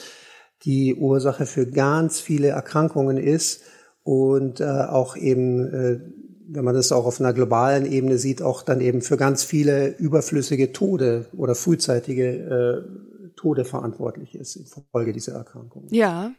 die 0.64 0.94
Ursache 0.94 1.46
für 1.46 1.66
ganz 1.66 2.20
viele 2.20 2.48
Erkrankungen 2.48 3.16
ist 3.16 3.62
und 4.08 4.60
äh, 4.60 4.64
auch 4.64 5.18
eben, 5.18 5.66
äh, 5.66 6.00
wenn 6.48 6.64
man 6.64 6.74
das 6.74 6.92
auch 6.92 7.04
auf 7.04 7.20
einer 7.20 7.34
globalen 7.34 7.84
Ebene 7.84 8.16
sieht, 8.16 8.40
auch 8.40 8.62
dann 8.62 8.80
eben 8.80 9.02
für 9.02 9.18
ganz 9.18 9.44
viele 9.44 9.88
überflüssige 9.98 10.72
Tode 10.72 11.26
oder 11.36 11.54
frühzeitige 11.54 12.24
äh, 12.24 13.36
Tode 13.36 13.66
verantwortlich 13.66 14.34
ist 14.34 14.56
infolge 14.56 15.12
dieser 15.12 15.34
Erkrankung. 15.34 15.88
Ja. 15.90 16.32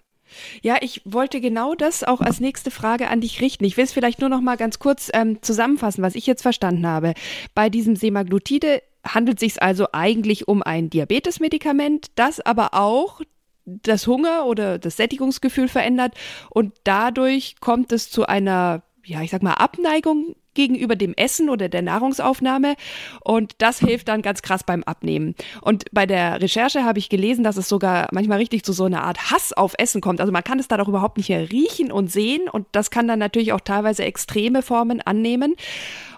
Ja, 0.64 0.78
ich 0.82 1.04
wollte 1.06 1.42
genau 1.42 1.76
das 1.76 2.04
auch 2.04 2.22
als 2.22 2.40
nächste 2.40 2.72
Frage 2.72 3.08
an 3.08 3.22
dich 3.22 3.40
richten. 3.40 3.66
Ich 3.66 3.78
will 3.78 3.84
es 3.84 3.92
vielleicht 3.92 4.20
nur 4.20 4.30
noch 4.30 4.42
mal 4.42 4.58
ganz 4.58 4.80
kurz 4.80 5.12
ähm, 5.14 5.38
zusammenfassen, 5.44 6.04
was 6.04 6.16
ich 6.16 6.26
jetzt 6.26 6.42
verstanden 6.42 6.88
habe. 6.88 7.14
Bei 7.54 7.70
diesem 7.70 7.96
Semaglutide 7.96 8.82
handelt 9.04 9.38
es 9.38 9.42
sich 9.42 9.62
also 9.62 9.90
eigentlich 9.92 10.48
um 10.48 10.64
ein 10.64 10.90
Diabetesmedikament, 10.90 12.08
das 12.16 12.40
aber 12.40 12.74
auch 12.74 13.22
das 13.66 14.08
Hunger 14.08 14.46
oder 14.46 14.80
das 14.80 14.98
Sättigungsgefühl 14.98 15.68
verändert 15.68 16.16
und 16.50 16.74
dadurch 16.84 17.56
kommt 17.60 17.92
es 17.92 18.10
zu 18.10 18.26
einer, 18.26 18.84
ja, 19.06 19.22
ich 19.22 19.32
sag 19.32 19.44
mal, 19.44 19.54
Abneigung 19.54 20.36
gegenüber 20.54 20.96
dem 20.96 21.14
Essen 21.14 21.50
oder 21.50 21.70
der 21.70 21.82
Nahrungsaufnahme 21.82 22.76
und 23.24 23.54
das 23.60 23.80
hilft 23.80 24.08
dann 24.08 24.22
ganz 24.22 24.42
krass 24.42 24.64
beim 24.64 24.84
Abnehmen. 24.84 25.36
Und 25.62 25.86
bei 25.92 26.06
der 26.06 26.42
Recherche 26.42 26.84
habe 26.84 27.00
ich 27.00 27.08
gelesen, 27.08 27.44
dass 27.44 27.56
es 27.56 27.70
sogar 27.70 28.10
manchmal 28.12 28.40
richtig 28.40 28.64
zu 28.64 28.74
so 28.74 28.84
einer 28.84 29.04
Art 29.04 29.32
Hass 29.32 29.54
auf 29.54 29.74
Essen 29.78 30.02
kommt. 30.02 30.20
Also 30.20 30.34
man 30.34 30.44
kann 30.44 30.60
es 30.60 30.68
da 30.68 30.76
doch 30.76 30.88
überhaupt 30.88 31.18
nicht 31.18 31.30
mehr 31.30 31.50
riechen 31.50 31.92
und 31.92 32.12
sehen 32.12 32.50
und 32.52 32.68
das 32.74 32.92
kann 32.92 33.08
dann 33.08 33.20
natürlich 33.20 33.54
auch 33.54 33.62
teilweise 33.62 34.04
extreme 34.04 34.62
Formen 34.62 35.02
annehmen. 35.02 35.56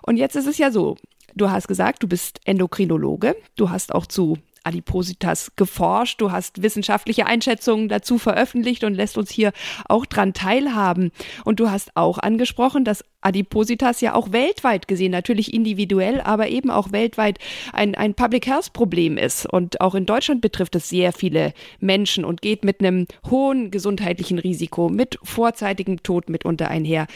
Und 0.02 0.18
jetzt 0.18 0.36
ist 0.36 0.48
es 0.48 0.58
ja 0.58 0.72
so, 0.72 0.96
du 1.36 1.52
hast 1.52 1.68
gesagt, 1.68 2.02
du 2.02 2.08
bist 2.08 2.40
Endokrinologe, 2.46 3.36
du 3.56 3.70
hast 3.70 3.94
auch 3.94 4.08
zu 4.08 4.38
Adipositas 4.64 5.52
geforscht. 5.56 6.22
Du 6.22 6.32
hast 6.32 6.62
wissenschaftliche 6.62 7.26
Einschätzungen 7.26 7.90
dazu 7.90 8.18
veröffentlicht 8.18 8.84
und 8.84 8.94
lässt 8.94 9.18
uns 9.18 9.32
hier 9.32 9.52
auch 9.88 10.06
dran 10.06 10.34
teilhaben. 10.34 11.12
Und 11.46 11.60
du 11.60 11.70
hast 11.70 11.96
auch 11.96 12.18
angesprochen, 12.18 12.86
dass 12.86 13.04
Adipositas 13.22 14.02
ja 14.02 14.16
auch 14.16 14.32
weltweit 14.32 14.88
gesehen, 14.88 15.12
natürlich 15.12 15.54
individuell, 15.54 16.22
aber 16.22 16.50
eben 16.50 16.72
auch 16.72 16.92
weltweit 16.92 17.40
ein, 17.74 17.96
ein 17.96 18.14
Public 18.14 18.48
Health 18.48 18.74
Problem 18.74 19.18
ist. 19.18 19.46
Und 19.46 19.82
auch 19.82 19.96
in 19.96 20.06
Deutschland 20.06 20.42
betrifft 20.42 20.76
es 20.76 20.90
sehr 20.90 21.14
viele 21.14 21.54
Menschen 21.80 22.26
und 22.26 22.42
geht 22.42 22.64
mit 22.64 22.80
einem 22.80 23.08
hohen 23.30 23.72
gesundheitlichen 23.72 24.40
Risiko, 24.40 24.90
mit 24.90 25.20
vorzeitigem 25.24 26.04
Tod 26.04 26.30
mitunter 26.30 26.70
einher. 26.70 27.08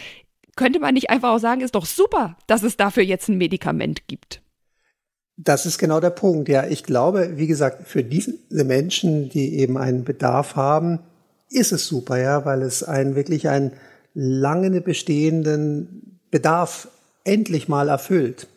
Könnte 0.55 0.79
man 0.79 0.93
nicht 0.93 1.09
einfach 1.09 1.31
auch 1.31 1.39
sagen, 1.39 1.61
ist 1.61 1.75
doch 1.75 1.85
super, 1.85 2.37
dass 2.47 2.63
es 2.63 2.77
dafür 2.77 3.03
jetzt 3.03 3.27
ein 3.27 3.37
Medikament 3.37 4.07
gibt? 4.07 4.41
Das 5.37 5.65
ist 5.65 5.77
genau 5.77 5.99
der 5.99 6.11
Punkt. 6.11 6.47
Ja, 6.47 6.65
ich 6.65 6.83
glaube, 6.83 7.33
wie 7.35 7.47
gesagt, 7.47 7.87
für 7.87 8.03
diese 8.03 8.37
Menschen, 8.51 9.29
die 9.29 9.59
eben 9.59 9.77
einen 9.77 10.05
Bedarf 10.05 10.55
haben, 10.55 10.99
ist 11.49 11.71
es 11.71 11.87
super, 11.87 12.17
ja, 12.17 12.45
weil 12.45 12.61
es 12.61 12.83
einen 12.83 13.15
wirklich 13.15 13.49
einen 13.49 13.73
lange 14.13 14.81
bestehenden 14.81 16.19
Bedarf 16.31 16.87
endlich 17.23 17.67
mal 17.67 17.89
erfüllt. 17.89 18.47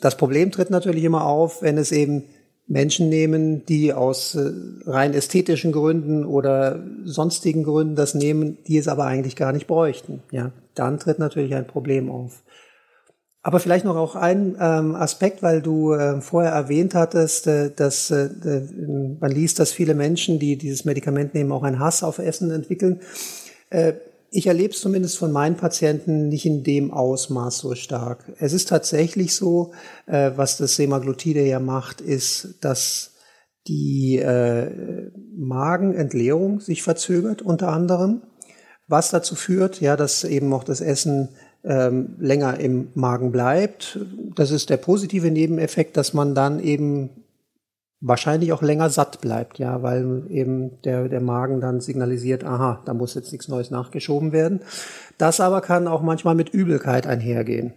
Das 0.00 0.16
Problem 0.16 0.50
tritt 0.50 0.70
natürlich 0.70 1.04
immer 1.04 1.24
auf, 1.24 1.62
wenn 1.62 1.78
es 1.78 1.92
eben 1.92 2.24
Menschen 2.68 3.08
nehmen, 3.08 3.64
die 3.64 3.94
aus 3.94 4.34
äh, 4.34 4.52
rein 4.84 5.14
ästhetischen 5.14 5.72
Gründen 5.72 6.24
oder 6.24 6.84
sonstigen 7.04 7.64
Gründen 7.64 7.96
das 7.96 8.14
nehmen, 8.14 8.58
die 8.66 8.76
es 8.76 8.88
aber 8.88 9.06
eigentlich 9.06 9.36
gar 9.36 9.52
nicht 9.52 9.66
bräuchten. 9.66 10.22
Ja, 10.30 10.52
dann 10.74 10.98
tritt 10.98 11.18
natürlich 11.18 11.54
ein 11.54 11.66
Problem 11.66 12.10
auf. 12.10 12.42
Aber 13.42 13.60
vielleicht 13.60 13.84
noch 13.84 13.96
auch 13.96 14.16
ein 14.16 14.56
ähm, 14.60 14.94
Aspekt, 14.96 15.42
weil 15.42 15.62
du 15.62 15.92
äh, 15.92 16.20
vorher 16.20 16.52
erwähnt 16.52 16.94
hattest, 16.94 17.46
äh, 17.46 17.70
dass 17.70 18.10
äh, 18.10 18.28
man 19.20 19.30
liest, 19.30 19.60
dass 19.60 19.70
viele 19.70 19.94
Menschen, 19.94 20.38
die 20.38 20.56
dieses 20.56 20.84
Medikament 20.84 21.34
nehmen, 21.34 21.52
auch 21.52 21.62
einen 21.62 21.78
Hass 21.78 22.02
auf 22.02 22.18
Essen 22.18 22.50
entwickeln. 22.50 23.00
Äh, 23.70 23.94
ich 24.30 24.46
erlebe 24.46 24.74
es 24.74 24.80
zumindest 24.80 25.16
von 25.16 25.32
meinen 25.32 25.56
Patienten 25.56 26.28
nicht 26.28 26.44
in 26.44 26.62
dem 26.62 26.92
Ausmaß 26.92 27.58
so 27.58 27.74
stark. 27.74 28.32
Es 28.38 28.52
ist 28.52 28.68
tatsächlich 28.68 29.34
so, 29.34 29.72
äh, 30.06 30.32
was 30.36 30.58
das 30.58 30.76
Semaglutide 30.76 31.42
ja 31.42 31.60
macht, 31.60 32.00
ist, 32.00 32.56
dass 32.60 33.14
die 33.66 34.18
äh, 34.18 35.10
Magenentleerung 35.36 36.60
sich 36.60 36.82
verzögert 36.82 37.42
unter 37.42 37.68
anderem, 37.68 38.22
was 38.86 39.10
dazu 39.10 39.34
führt, 39.34 39.80
ja, 39.80 39.96
dass 39.96 40.24
eben 40.24 40.52
auch 40.52 40.64
das 40.64 40.80
Essen 40.80 41.30
ähm, 41.64 42.16
länger 42.18 42.58
im 42.60 42.88
Magen 42.94 43.32
bleibt. 43.32 43.98
Das 44.34 44.50
ist 44.50 44.70
der 44.70 44.76
positive 44.76 45.30
Nebeneffekt, 45.30 45.96
dass 45.96 46.14
man 46.14 46.34
dann 46.34 46.60
eben 46.60 47.10
wahrscheinlich 48.00 48.52
auch 48.52 48.62
länger 48.62 48.90
satt 48.90 49.20
bleibt, 49.20 49.58
ja, 49.58 49.82
weil 49.82 50.22
eben 50.30 50.80
der, 50.82 51.08
der 51.08 51.20
Magen 51.20 51.60
dann 51.60 51.80
signalisiert, 51.80 52.44
aha, 52.44 52.80
da 52.84 52.94
muss 52.94 53.14
jetzt 53.14 53.32
nichts 53.32 53.48
Neues 53.48 53.70
nachgeschoben 53.70 54.32
werden. 54.32 54.60
Das 55.18 55.40
aber 55.40 55.60
kann 55.60 55.88
auch 55.88 56.02
manchmal 56.02 56.36
mit 56.36 56.50
Übelkeit 56.50 57.06
einhergehen. 57.06 57.72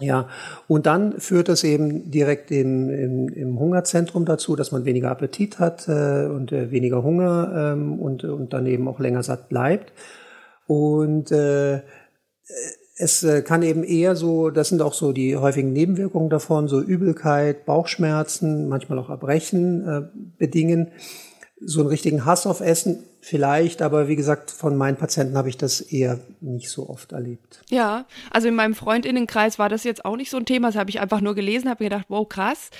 Ja, 0.00 0.28
und 0.68 0.86
dann 0.86 1.20
führt 1.20 1.48
es 1.50 1.64
eben 1.64 2.10
direkt 2.10 2.50
im, 2.50 2.88
im, 2.88 3.28
im 3.28 3.60
Hungerzentrum 3.60 4.24
dazu, 4.24 4.56
dass 4.56 4.72
man 4.72 4.84
weniger 4.84 5.10
Appetit 5.10 5.58
hat 5.58 5.86
äh, 5.86 6.24
und 6.26 6.50
äh, 6.50 6.70
weniger 6.70 7.02
Hunger 7.02 7.74
ähm, 7.74 8.00
und, 8.00 8.24
und 8.24 8.54
dann 8.54 8.66
eben 8.66 8.88
auch 8.88 8.98
länger 8.98 9.22
satt 9.22 9.48
bleibt. 9.50 9.92
Und 10.66 11.30
äh, 11.30 11.82
es 13.02 13.24
äh, 13.24 13.42
kann 13.42 13.62
eben 13.62 13.82
eher 13.82 14.14
so, 14.14 14.50
das 14.50 14.68
sind 14.68 14.80
auch 14.80 14.94
so 14.94 15.12
die 15.12 15.36
häufigen 15.36 15.72
Nebenwirkungen 15.72 16.30
davon, 16.30 16.68
so 16.68 16.80
Übelkeit, 16.80 17.66
Bauchschmerzen, 17.66 18.68
manchmal 18.68 18.98
auch 19.00 19.10
Erbrechen 19.10 19.86
äh, 19.86 20.02
bedingen. 20.38 20.92
So 21.60 21.80
einen 21.80 21.88
richtigen 21.88 22.24
Hass 22.24 22.46
auf 22.46 22.60
Essen 22.60 23.02
Vielleicht, 23.24 23.82
aber 23.82 24.08
wie 24.08 24.16
gesagt, 24.16 24.50
von 24.50 24.76
meinen 24.76 24.96
Patienten 24.96 25.36
habe 25.38 25.48
ich 25.48 25.56
das 25.56 25.80
eher 25.80 26.18
nicht 26.40 26.68
so 26.70 26.88
oft 26.88 27.12
erlebt. 27.12 27.60
Ja, 27.70 28.04
also 28.32 28.48
in 28.48 28.56
meinem 28.56 28.74
Freundinnenkreis 28.74 29.60
war 29.60 29.68
das 29.68 29.84
jetzt 29.84 30.04
auch 30.04 30.16
nicht 30.16 30.28
so 30.28 30.38
ein 30.38 30.44
Thema. 30.44 30.66
Das 30.66 30.76
habe 30.76 30.90
ich 30.90 30.98
einfach 30.98 31.20
nur 31.20 31.36
gelesen, 31.36 31.70
habe 31.70 31.84
mir 31.84 31.90
gedacht, 31.90 32.06
wow, 32.08 32.28
krass. 32.28 32.70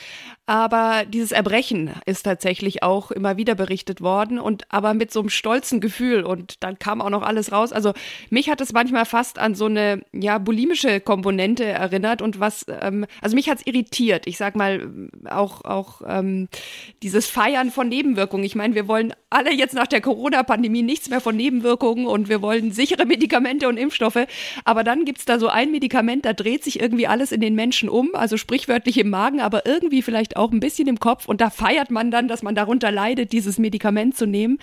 Aber 0.46 1.04
dieses 1.06 1.30
Erbrechen 1.30 1.92
ist 2.06 2.24
tatsächlich 2.24 2.82
auch 2.82 3.12
immer 3.12 3.36
wieder 3.36 3.54
berichtet 3.54 4.00
worden 4.00 4.40
und 4.40 4.64
aber 4.68 4.94
mit 4.94 5.12
so 5.12 5.20
einem 5.20 5.28
stolzen 5.28 5.80
Gefühl 5.80 6.24
und 6.24 6.64
dann 6.64 6.76
kam 6.80 7.00
auch 7.00 7.10
noch 7.10 7.22
alles 7.22 7.52
raus. 7.52 7.72
Also 7.72 7.92
mich 8.28 8.50
hat 8.50 8.60
es 8.60 8.72
manchmal 8.72 9.04
fast 9.04 9.38
an 9.38 9.54
so 9.54 9.66
eine 9.66 10.02
ja 10.12 10.38
bulimische 10.38 10.98
Komponente 10.98 11.64
erinnert 11.64 12.20
und 12.20 12.40
was, 12.40 12.66
ähm, 12.68 13.06
also 13.20 13.36
mich 13.36 13.48
hat 13.48 13.58
es 13.58 13.66
irritiert. 13.68 14.26
Ich 14.26 14.38
sag 14.38 14.56
mal 14.56 14.90
auch 15.30 15.64
auch 15.64 16.02
ähm, 16.04 16.48
dieses 17.04 17.28
Feiern 17.28 17.70
von 17.70 17.88
Nebenwirkungen. 17.88 18.44
Ich 18.44 18.56
meine, 18.56 18.74
wir 18.74 18.88
wollen 18.88 19.14
alle 19.30 19.54
jetzt 19.54 19.74
nach 19.74 19.86
der 19.86 20.00
Corona 20.00 20.31
Corona-Pandemie 20.32 20.82
nichts 20.82 21.10
mehr 21.10 21.20
von 21.20 21.36
Nebenwirkungen 21.36 22.06
und 22.06 22.28
wir 22.28 22.42
wollen 22.42 22.72
sichere 22.72 23.04
Medikamente 23.04 23.68
und 23.68 23.76
Impfstoffe. 23.76 24.26
Aber 24.64 24.82
dann 24.82 25.04
gibt 25.04 25.18
es 25.18 25.24
da 25.24 25.38
so 25.38 25.48
ein 25.48 25.70
Medikament, 25.70 26.24
da 26.24 26.32
dreht 26.32 26.64
sich 26.64 26.80
irgendwie 26.80 27.06
alles 27.06 27.32
in 27.32 27.40
den 27.40 27.54
Menschen 27.54 27.88
um, 27.88 28.14
also 28.14 28.36
sprichwörtlich 28.36 28.98
im 28.98 29.10
Magen, 29.10 29.40
aber 29.40 29.66
irgendwie 29.66 30.02
vielleicht 30.02 30.36
auch 30.36 30.50
ein 30.50 30.60
bisschen 30.60 30.88
im 30.88 30.98
Kopf. 30.98 31.28
Und 31.28 31.40
da 31.40 31.50
feiert 31.50 31.90
man 31.90 32.10
dann, 32.10 32.28
dass 32.28 32.42
man 32.42 32.54
darunter 32.54 32.90
leidet, 32.90 33.32
dieses 33.32 33.58
Medikament 33.58 34.16
zu 34.16 34.26
nehmen. 34.26 34.58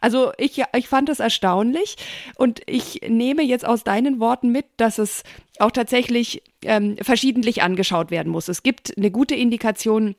Also 0.00 0.32
ich, 0.36 0.62
ich 0.76 0.88
fand 0.88 1.08
das 1.08 1.20
erstaunlich 1.20 1.96
und 2.36 2.60
ich 2.66 3.00
nehme 3.08 3.42
jetzt 3.42 3.66
aus 3.66 3.84
deinen 3.84 4.20
Worten 4.20 4.50
mit, 4.50 4.66
dass 4.76 4.98
es 4.98 5.22
auch 5.58 5.70
tatsächlich 5.70 6.42
ähm, 6.62 6.96
verschiedentlich 7.00 7.62
angeschaut 7.62 8.10
werden 8.10 8.30
muss. 8.30 8.48
Es 8.48 8.62
gibt 8.62 8.96
eine 8.96 9.10
gute 9.10 9.34
Indikation, 9.34 10.16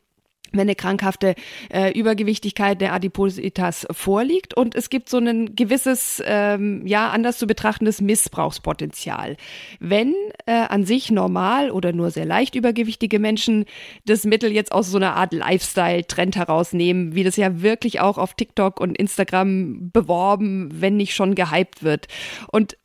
wenn 0.58 0.62
eine 0.62 0.76
krankhafte 0.76 1.36
äh, 1.72 1.92
Übergewichtigkeit 1.98 2.82
der 2.82 2.94
Adipositas 2.94 3.86
vorliegt 3.92 4.56
und 4.56 4.76
es 4.76 4.90
gibt 4.90 5.10
so 5.10 5.18
ein 5.18 5.56
gewisses, 5.56 6.22
ähm, 6.26 6.86
ja, 6.86 7.10
anders 7.10 7.38
zu 7.38 7.48
betrachtendes 7.48 8.02
Missbrauchspotenzial. 8.02 9.38
Wenn 9.80 10.14
äh, 10.46 10.54
an 10.54 10.86
sich 10.86 11.12
normal 11.12 11.72
oder 11.72 11.94
nur 11.94 12.12
sehr 12.12 12.26
leicht 12.26 12.56
übergewichtige 12.56 13.20
Menschen 13.20 13.66
das 14.06 14.26
Mittel 14.26 14.52
jetzt 14.52 14.72
aus 14.72 14.90
so 14.90 14.98
einer 14.98 15.16
Art 15.16 15.34
Lifestyle-Trend 15.34 16.36
herausnehmen, 16.36 17.16
wie 17.16 17.24
das 17.24 17.36
ja 17.36 17.62
wirklich 17.62 18.00
auch 18.00 18.18
auf 18.18 18.34
TikTok 18.34 18.80
und 18.80 18.98
Instagram 18.98 19.92
beworben, 19.92 20.70
wenn 20.74 20.98
nicht 20.98 21.16
schon 21.16 21.36
gehypt 21.36 21.84
wird. 21.84 22.08
Und 22.52 22.78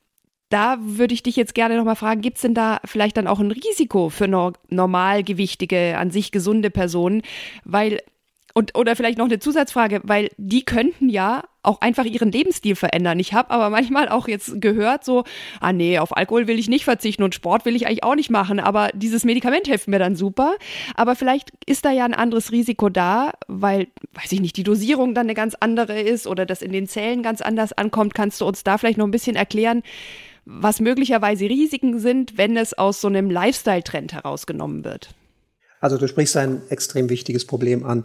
da 0.51 0.79
würde 0.81 1.15
ich 1.15 1.23
dich 1.23 1.37
jetzt 1.37 1.55
gerne 1.55 1.77
nochmal 1.77 1.97
fragen, 1.97 2.21
gibt 2.21 2.37
es 2.37 2.43
denn 2.43 2.55
da 2.55 2.81
vielleicht 2.85 3.17
dann 3.17 3.29
auch 3.29 3.39
ein 3.39 3.53
Risiko 3.53 4.11
für 4.11 4.29
no 4.29 4.53
normalgewichtige, 4.69 5.97
an 5.97 6.11
sich 6.11 6.33
gesunde 6.33 6.71
Personen? 6.71 7.23
Weil, 7.65 8.01
und, 8.53 8.77
oder 8.77 8.97
vielleicht 8.97 9.17
noch 9.17 9.27
eine 9.27 9.39
Zusatzfrage, 9.39 10.01
weil 10.03 10.29
die 10.37 10.65
könnten 10.65 11.09
ja 11.09 11.45
auch 11.63 11.81
einfach 11.83 12.05
ihren 12.05 12.33
Lebensstil 12.33 12.75
verändern. 12.75 13.21
Ich 13.21 13.33
habe 13.33 13.51
aber 13.51 13.71
manchmal 13.71 14.09
auch 14.09 14.27
jetzt 14.27 14.61
gehört, 14.61 15.05
so, 15.05 15.23
ah 15.61 15.73
nee, 15.73 15.99
auf 15.99 16.17
Alkohol 16.17 16.49
will 16.49 16.59
ich 16.59 16.69
nicht 16.69 16.85
verzichten 16.85 17.23
und 17.23 17.35
Sport 17.35 17.65
will 17.65 17.77
ich 17.77 17.87
eigentlich 17.87 18.03
auch 18.03 18.17
nicht 18.17 18.31
machen, 18.31 18.59
aber 18.59 18.89
dieses 18.93 19.25
Medikament 19.25 19.69
hilft 19.69 19.87
mir 19.87 19.99
dann 20.01 20.17
super. 20.17 20.57
Aber 20.97 21.15
vielleicht 21.15 21.53
ist 21.65 21.85
da 21.85 21.93
ja 21.93 22.05
ein 22.05 22.15
anderes 22.15 22.51
Risiko 22.51 22.89
da, 22.89 23.33
weil, 23.47 23.87
weiß 24.15 24.33
ich 24.33 24.41
nicht, 24.41 24.57
die 24.57 24.65
Dosierung 24.65 25.15
dann 25.15 25.27
eine 25.27 25.35
ganz 25.35 25.55
andere 25.61 26.01
ist 26.01 26.27
oder 26.27 26.45
das 26.45 26.61
in 26.63 26.73
den 26.73 26.89
Zellen 26.89 27.23
ganz 27.23 27.41
anders 27.41 27.73
ankommt. 27.73 28.15
Kannst 28.15 28.41
du 28.41 28.47
uns 28.47 28.65
da 28.65 28.79
vielleicht 28.79 28.99
noch 28.99 29.07
ein 29.07 29.13
bisschen 29.13 29.37
erklären, 29.37 29.83
was 30.61 30.81
möglicherweise 30.81 31.45
Risiken 31.45 31.99
sind, 32.01 32.37
wenn 32.37 32.57
es 32.57 32.77
aus 32.77 33.01
so 33.01 33.09
einem 33.09 33.31
Lifestyle-Trend 33.31 34.13
herausgenommen 34.13 34.85
wird? 34.85 35.11
Also 35.81 35.97
du 35.97 36.09
sprichst 36.09 36.37
ein 36.37 36.63
extrem 36.69 37.09
wichtiges 37.09 37.47
Problem 37.47 37.85
an. 37.85 38.05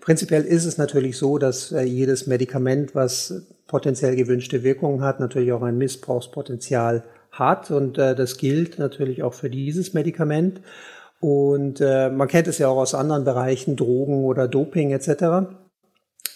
Prinzipiell 0.00 0.44
ist 0.44 0.66
es 0.66 0.78
natürlich 0.78 1.16
so, 1.16 1.38
dass 1.38 1.72
äh, 1.72 1.82
jedes 1.82 2.26
Medikament, 2.26 2.94
was 2.94 3.46
potenziell 3.66 4.14
gewünschte 4.14 4.62
Wirkungen 4.62 5.02
hat, 5.02 5.18
natürlich 5.18 5.52
auch 5.52 5.62
ein 5.62 5.78
Missbrauchspotenzial 5.78 7.02
hat. 7.32 7.70
Und 7.70 7.98
äh, 7.98 8.14
das 8.14 8.38
gilt 8.38 8.78
natürlich 8.78 9.22
auch 9.22 9.34
für 9.34 9.50
dieses 9.50 9.94
Medikament. 9.94 10.60
Und 11.18 11.80
äh, 11.80 12.10
man 12.10 12.28
kennt 12.28 12.46
es 12.46 12.58
ja 12.58 12.68
auch 12.68 12.76
aus 12.76 12.94
anderen 12.94 13.24
Bereichen, 13.24 13.74
Drogen 13.74 14.24
oder 14.24 14.46
Doping 14.46 14.92
etc. 14.92 15.48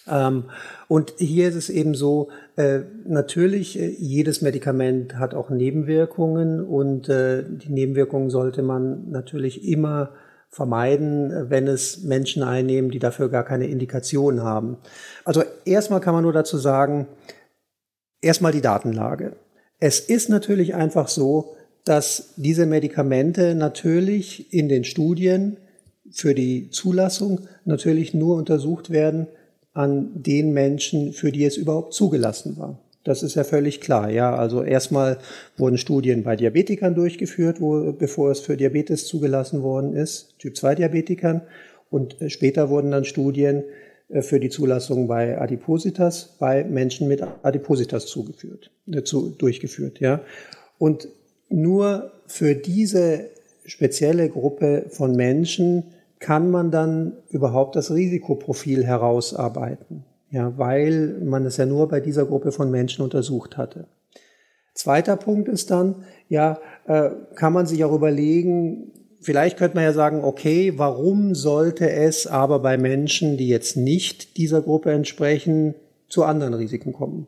Ähm, 0.08 0.44
und 0.88 1.14
hier 1.18 1.48
ist 1.48 1.54
es 1.54 1.70
eben 1.70 1.94
so, 1.94 2.28
äh, 2.56 2.80
natürlich, 3.06 3.78
äh, 3.78 3.88
jedes 3.98 4.42
Medikament 4.42 5.18
hat 5.18 5.34
auch 5.34 5.50
Nebenwirkungen 5.50 6.64
und 6.64 7.08
äh, 7.08 7.44
die 7.44 7.72
Nebenwirkungen 7.72 8.30
sollte 8.30 8.62
man 8.62 9.10
natürlich 9.10 9.66
immer 9.68 10.10
vermeiden, 10.48 11.48
wenn 11.48 11.68
es 11.68 12.02
Menschen 12.02 12.42
einnehmen, 12.42 12.90
die 12.90 12.98
dafür 12.98 13.28
gar 13.28 13.44
keine 13.44 13.68
Indikation 13.68 14.42
haben. 14.42 14.78
Also 15.24 15.44
erstmal 15.64 16.00
kann 16.00 16.14
man 16.14 16.24
nur 16.24 16.32
dazu 16.32 16.58
sagen, 16.58 17.06
erstmal 18.20 18.52
die 18.52 18.60
Datenlage. 18.60 19.36
Es 19.78 20.00
ist 20.00 20.28
natürlich 20.28 20.74
einfach 20.74 21.08
so, 21.08 21.54
dass 21.84 22.34
diese 22.36 22.66
Medikamente 22.66 23.54
natürlich 23.54 24.52
in 24.52 24.68
den 24.68 24.84
Studien 24.84 25.56
für 26.10 26.34
die 26.34 26.70
Zulassung 26.70 27.42
natürlich 27.64 28.12
nur 28.12 28.36
untersucht 28.36 28.90
werden, 28.90 29.28
an 29.72 30.10
den 30.14 30.52
Menschen, 30.52 31.12
für 31.12 31.32
die 31.32 31.44
es 31.44 31.56
überhaupt 31.56 31.94
zugelassen 31.94 32.56
war. 32.56 32.78
Das 33.04 33.22
ist 33.22 33.34
ja 33.34 33.44
völlig 33.44 33.80
klar. 33.80 34.10
Ja, 34.10 34.34
also 34.34 34.62
erstmal 34.62 35.18
wurden 35.56 35.78
Studien 35.78 36.22
bei 36.22 36.36
Diabetikern 36.36 36.94
durchgeführt, 36.94 37.60
wo, 37.60 37.92
bevor 37.92 38.30
es 38.30 38.40
für 38.40 38.56
Diabetes 38.56 39.06
zugelassen 39.06 39.62
worden 39.62 39.94
ist, 39.94 40.38
Typ 40.38 40.56
2 40.56 40.74
Diabetikern. 40.74 41.42
Und 41.88 42.20
äh, 42.20 42.28
später 42.28 42.68
wurden 42.68 42.90
dann 42.90 43.04
Studien 43.04 43.64
äh, 44.10 44.22
für 44.22 44.38
die 44.38 44.50
Zulassung 44.50 45.08
bei 45.08 45.40
Adipositas 45.40 46.36
bei 46.38 46.64
Menschen 46.64 47.08
mit 47.08 47.22
Adipositas 47.42 48.06
zugeführt, 48.06 48.70
äh, 48.92 49.02
zu, 49.02 49.30
durchgeführt. 49.30 50.00
Ja, 50.00 50.20
und 50.78 51.08
nur 51.48 52.12
für 52.26 52.54
diese 52.54 53.30
spezielle 53.64 54.28
Gruppe 54.28 54.86
von 54.90 55.16
Menschen 55.16 55.84
kann 56.20 56.50
man 56.50 56.70
dann 56.70 57.14
überhaupt 57.30 57.74
das 57.74 57.90
Risikoprofil 57.90 58.84
herausarbeiten, 58.84 60.04
ja, 60.30 60.56
weil 60.56 61.18
man 61.24 61.44
es 61.46 61.56
ja 61.56 61.66
nur 61.66 61.88
bei 61.88 62.00
dieser 62.00 62.26
Gruppe 62.26 62.52
von 62.52 62.70
Menschen 62.70 63.02
untersucht 63.02 63.56
hatte. 63.56 63.86
Zweiter 64.74 65.16
Punkt 65.16 65.48
ist 65.48 65.70
dann, 65.70 66.04
ja, 66.28 66.60
äh, 66.86 67.10
kann 67.34 67.52
man 67.52 67.66
sich 67.66 67.84
auch 67.84 67.92
überlegen, 67.92 68.92
vielleicht 69.20 69.56
könnte 69.56 69.76
man 69.76 69.84
ja 69.84 69.92
sagen, 69.92 70.22
okay, 70.22 70.74
warum 70.76 71.34
sollte 71.34 71.90
es 71.90 72.26
aber 72.26 72.60
bei 72.60 72.78
Menschen, 72.78 73.36
die 73.36 73.48
jetzt 73.48 73.76
nicht 73.76 74.36
dieser 74.36 74.62
Gruppe 74.62 74.92
entsprechen, 74.92 75.74
zu 76.08 76.24
anderen 76.24 76.54
Risiken 76.54 76.92
kommen? 76.92 77.26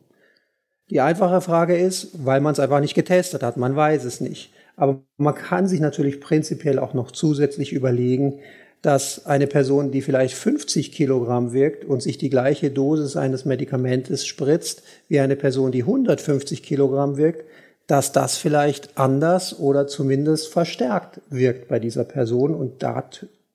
Die 0.91 1.01
einfache 1.01 1.41
Frage 1.41 1.77
ist, 1.77 2.25
weil 2.25 2.43
man 2.43 2.53
es 2.53 2.61
einfach 2.61 2.81
nicht 2.81 2.95
getestet 2.95 3.43
hat, 3.43 3.57
man 3.57 3.75
weiß 3.75 4.05
es 4.05 4.21
nicht. 4.21 4.53
Aber 4.77 5.03
man 5.17 5.35
kann 5.35 5.67
sich 5.67 5.81
natürlich 5.81 6.21
prinzipiell 6.21 6.79
auch 6.79 6.95
noch 6.95 7.11
zusätzlich 7.11 7.73
überlegen, 7.73 8.41
dass 8.83 9.27
eine 9.27 9.47
Person, 9.47 9.93
die 9.93 10.03
vielleicht 10.03 10.35
50 10.35 10.91
Kilogramm 10.91 11.53
wirkt 11.53 11.85
und 11.85 12.03
sich 12.03 12.19
die 12.19 12.31
gleiche 12.31 12.71
Dosis 12.71 13.17
eines 13.17 13.45
Medikamentes 13.45 14.27
spritzt, 14.27 14.83
wie 15.09 15.21
eine 15.21 15.37
Person, 15.37 15.71
die 15.71 15.83
150 15.83 16.65
Kilogramm 16.65 17.17
wirkt, 17.17 17.45
dass 17.87 18.11
das 18.13 18.37
vielleicht 18.37 18.99
anders 18.99 19.59
oder 19.59 19.87
zumindest 19.87 20.49
verstärkt 20.49 21.21
wirkt 21.31 21.69
bei 21.69 21.79
dieser 21.79 22.05
Person 22.05 22.55
und 22.55 22.83
da 22.83 23.09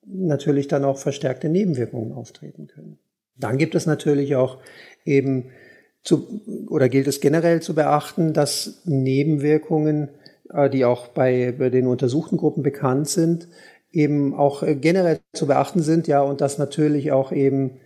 natürlich 0.06 0.68
dann 0.68 0.84
auch 0.84 0.98
verstärkte 0.98 1.50
Nebenwirkungen 1.50 2.12
auftreten 2.12 2.66
können. 2.66 2.98
Dann 3.36 3.58
gibt 3.58 3.74
es 3.74 3.86
natürlich 3.86 4.34
auch 4.36 4.58
eben 5.04 5.50
zu, 6.02 6.40
oder 6.68 6.88
gilt 6.88 7.06
es 7.06 7.20
generell 7.20 7.60
zu 7.60 7.74
beachten, 7.74 8.32
dass 8.32 8.82
Nebenwirkungen, 8.84 10.08
äh, 10.50 10.70
die 10.70 10.84
auch 10.84 11.08
bei, 11.08 11.54
bei 11.56 11.68
den 11.68 11.86
untersuchten 11.86 12.36
Gruppen 12.38 12.62
bekannt 12.62 13.08
sind, 13.08 13.48
eben 13.90 14.34
auch 14.34 14.62
äh, 14.62 14.74
generell 14.74 15.20
zu 15.32 15.46
beachten 15.46 15.82
sind, 15.82 16.06
ja, 16.08 16.20
und 16.20 16.40
dass 16.40 16.58
natürlich 16.58 17.12
auch 17.12 17.32
eben 17.32 17.80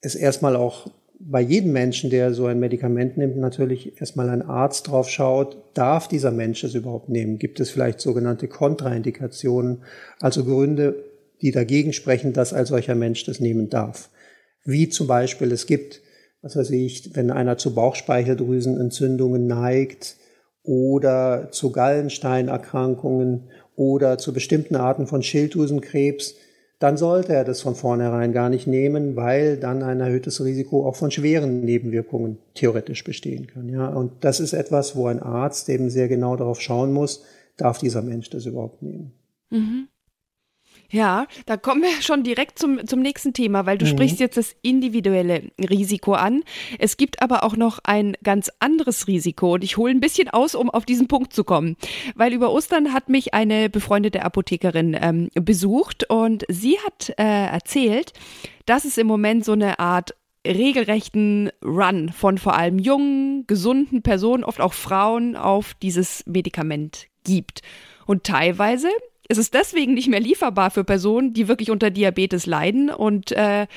es 0.00 0.14
erstmal 0.14 0.56
auch 0.56 0.90
bei 1.22 1.42
jedem 1.42 1.72
Menschen, 1.72 2.08
der 2.08 2.32
so 2.32 2.46
ein 2.46 2.58
Medikament 2.58 3.18
nimmt, 3.18 3.36
natürlich 3.36 4.00
erstmal 4.00 4.30
ein 4.30 4.40
Arzt 4.40 4.88
drauf 4.88 5.10
schaut, 5.10 5.58
darf 5.74 6.08
dieser 6.08 6.30
Mensch 6.30 6.64
es 6.64 6.74
überhaupt 6.74 7.10
nehmen? 7.10 7.38
Gibt 7.38 7.60
es 7.60 7.70
vielleicht 7.70 8.00
sogenannte 8.00 8.48
Kontraindikationen, 8.48 9.82
also 10.18 10.44
Gründe, 10.44 11.04
die 11.42 11.52
dagegen 11.52 11.92
sprechen, 11.92 12.32
dass 12.32 12.54
ein 12.54 12.64
solcher 12.64 12.94
Mensch 12.94 13.24
das 13.26 13.38
nehmen 13.38 13.68
darf? 13.68 14.08
Wie 14.64 14.88
zum 14.88 15.06
Beispiel, 15.06 15.52
es 15.52 15.66
gibt, 15.66 16.00
was 16.40 16.56
weiß 16.56 16.70
ich, 16.70 17.14
wenn 17.14 17.30
einer 17.30 17.58
zu 17.58 17.74
Bauchspeicheldrüsenentzündungen 17.74 19.46
neigt 19.46 20.16
oder 20.62 21.48
zu 21.50 21.70
Gallensteinerkrankungen 21.70 23.50
oder 23.80 24.18
zu 24.18 24.34
bestimmten 24.34 24.76
Arten 24.76 25.06
von 25.06 25.22
Schilddrüsenkrebs, 25.22 26.34
dann 26.80 26.98
sollte 26.98 27.32
er 27.32 27.44
das 27.44 27.62
von 27.62 27.74
vornherein 27.74 28.30
gar 28.30 28.50
nicht 28.50 28.66
nehmen, 28.66 29.16
weil 29.16 29.56
dann 29.56 29.82
ein 29.82 30.00
erhöhtes 30.00 30.44
Risiko 30.44 30.86
auch 30.86 30.96
von 30.96 31.10
schweren 31.10 31.64
Nebenwirkungen 31.64 32.36
theoretisch 32.52 33.02
bestehen 33.04 33.46
kann. 33.46 33.70
Ja, 33.70 33.88
und 33.88 34.22
das 34.22 34.38
ist 34.38 34.52
etwas, 34.52 34.96
wo 34.96 35.06
ein 35.06 35.22
Arzt 35.22 35.70
eben 35.70 35.88
sehr 35.88 36.08
genau 36.08 36.36
darauf 36.36 36.60
schauen 36.60 36.92
muss, 36.92 37.24
darf 37.56 37.78
dieser 37.78 38.02
Mensch 38.02 38.28
das 38.28 38.44
überhaupt 38.44 38.82
nehmen. 38.82 39.12
Mhm. 39.48 39.88
Ja, 40.90 41.26
da 41.46 41.56
kommen 41.56 41.82
wir 41.82 41.90
schon 42.02 42.22
direkt 42.22 42.58
zum, 42.58 42.86
zum 42.86 43.00
nächsten 43.00 43.32
Thema, 43.32 43.66
weil 43.66 43.78
du 43.78 43.84
mhm. 43.84 43.90
sprichst 43.90 44.20
jetzt 44.20 44.36
das 44.36 44.54
individuelle 44.62 45.50
Risiko 45.58 46.14
an. 46.14 46.42
Es 46.78 46.96
gibt 46.96 47.22
aber 47.22 47.44
auch 47.44 47.56
noch 47.56 47.78
ein 47.84 48.16
ganz 48.22 48.50
anderes 48.58 49.06
Risiko 49.06 49.54
und 49.54 49.64
ich 49.64 49.76
hole 49.76 49.92
ein 49.92 50.00
bisschen 50.00 50.28
aus, 50.28 50.54
um 50.54 50.70
auf 50.70 50.84
diesen 50.84 51.08
Punkt 51.08 51.32
zu 51.32 51.44
kommen. 51.44 51.76
Weil 52.14 52.32
über 52.32 52.52
Ostern 52.52 52.92
hat 52.92 53.08
mich 53.08 53.34
eine 53.34 53.70
befreundete 53.70 54.22
Apothekerin 54.24 54.96
ähm, 55.00 55.28
besucht 55.34 56.08
und 56.10 56.44
sie 56.48 56.76
hat 56.84 57.10
äh, 57.18 57.46
erzählt, 57.46 58.12
dass 58.66 58.84
es 58.84 58.98
im 58.98 59.06
Moment 59.06 59.44
so 59.44 59.52
eine 59.52 59.78
Art 59.78 60.14
regelrechten 60.46 61.50
Run 61.62 62.10
von 62.10 62.38
vor 62.38 62.54
allem 62.54 62.78
jungen, 62.78 63.46
gesunden 63.46 64.02
Personen, 64.02 64.44
oft 64.44 64.60
auch 64.60 64.72
Frauen, 64.72 65.36
auf 65.36 65.74
dieses 65.74 66.24
Medikament 66.26 67.06
gibt. 67.24 67.62
Und 68.06 68.24
teilweise 68.24 68.88
es 69.30 69.38
ist 69.38 69.54
deswegen 69.54 69.94
nicht 69.94 70.08
mehr 70.08 70.18
lieferbar 70.18 70.72
für 70.72 70.82
Personen, 70.82 71.32
die 71.32 71.46
wirklich 71.46 71.70
unter 71.70 71.90
Diabetes 71.90 72.46
leiden 72.46 72.90
und 72.90 73.30
äh, 73.30 73.68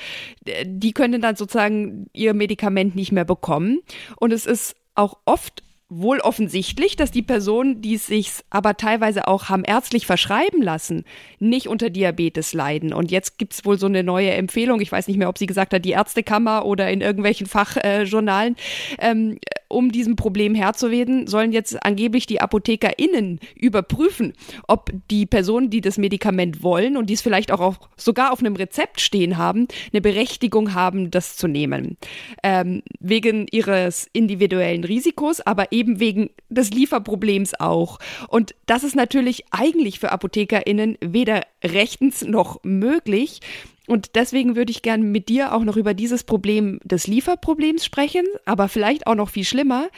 die 0.66 0.92
können 0.92 1.22
dann 1.22 1.36
sozusagen 1.36 2.08
ihr 2.12 2.34
Medikament 2.34 2.96
nicht 2.96 3.12
mehr 3.12 3.24
bekommen. 3.24 3.78
Und 4.16 4.32
es 4.32 4.46
ist 4.46 4.74
auch 4.96 5.18
oft 5.26 5.62
wohl 5.88 6.18
offensichtlich, 6.18 6.96
dass 6.96 7.12
die 7.12 7.22
Personen, 7.22 7.80
die 7.82 7.94
es 7.94 8.06
sich 8.08 8.32
aber 8.50 8.76
teilweise 8.76 9.28
auch 9.28 9.48
haben 9.48 9.62
ärztlich 9.62 10.06
verschreiben 10.06 10.60
lassen, 10.60 11.04
nicht 11.38 11.68
unter 11.68 11.88
Diabetes 11.88 12.52
leiden. 12.52 12.92
Und 12.92 13.12
jetzt 13.12 13.38
gibt 13.38 13.52
es 13.52 13.64
wohl 13.64 13.78
so 13.78 13.86
eine 13.86 14.02
neue 14.02 14.32
Empfehlung, 14.32 14.80
ich 14.80 14.90
weiß 14.90 15.06
nicht 15.06 15.18
mehr, 15.18 15.28
ob 15.28 15.38
sie 15.38 15.46
gesagt 15.46 15.72
hat, 15.72 15.84
die 15.84 15.92
Ärztekammer 15.92 16.64
oder 16.64 16.90
in 16.90 17.00
irgendwelchen 17.00 17.46
Fachjournalen, 17.46 18.56
äh, 18.98 19.10
ähm, 19.10 19.38
um 19.74 19.92
diesem 19.92 20.16
Problem 20.16 20.54
Herr 20.54 20.72
zu 20.72 20.90
werden, 20.90 21.26
sollen 21.26 21.52
jetzt 21.52 21.84
angeblich 21.84 22.26
die 22.26 22.40
ApothekerInnen 22.40 23.40
überprüfen, 23.54 24.32
ob 24.68 24.90
die 25.10 25.26
Personen, 25.26 25.70
die 25.70 25.80
das 25.80 25.98
Medikament 25.98 26.62
wollen 26.62 26.96
und 26.96 27.10
die 27.10 27.14
es 27.14 27.22
vielleicht 27.22 27.52
auch 27.52 27.60
auf, 27.60 27.78
sogar 27.96 28.32
auf 28.32 28.40
einem 28.40 28.56
Rezept 28.56 29.00
stehen 29.00 29.36
haben, 29.36 29.68
eine 29.92 30.00
Berechtigung 30.00 30.74
haben, 30.74 31.10
das 31.10 31.36
zu 31.36 31.48
nehmen. 31.48 31.96
Ähm, 32.42 32.82
wegen 33.00 33.46
ihres 33.50 34.08
individuellen 34.12 34.84
Risikos, 34.84 35.40
aber 35.40 35.72
eben 35.72 36.00
wegen 36.00 36.30
des 36.48 36.70
Lieferproblems 36.70 37.58
auch. 37.60 37.98
Und 38.28 38.54
das 38.66 38.84
ist 38.84 38.96
natürlich 38.96 39.44
eigentlich 39.50 40.00
für 40.00 40.12
ApothekerInnen 40.12 40.96
weder 41.00 41.42
rechtens 41.62 42.22
noch 42.22 42.60
möglich. 42.62 43.40
Und 43.86 44.14
deswegen 44.14 44.56
würde 44.56 44.70
ich 44.70 44.82
gerne 44.82 45.04
mit 45.04 45.28
dir 45.28 45.52
auch 45.52 45.62
noch 45.62 45.76
über 45.76 45.94
dieses 45.94 46.24
Problem 46.24 46.80
des 46.84 47.06
Lieferproblems 47.06 47.84
sprechen, 47.84 48.24
aber 48.46 48.68
vielleicht 48.68 49.06
auch 49.06 49.14
noch 49.14 49.28
viel 49.28 49.44
schlimmer. 49.44 49.88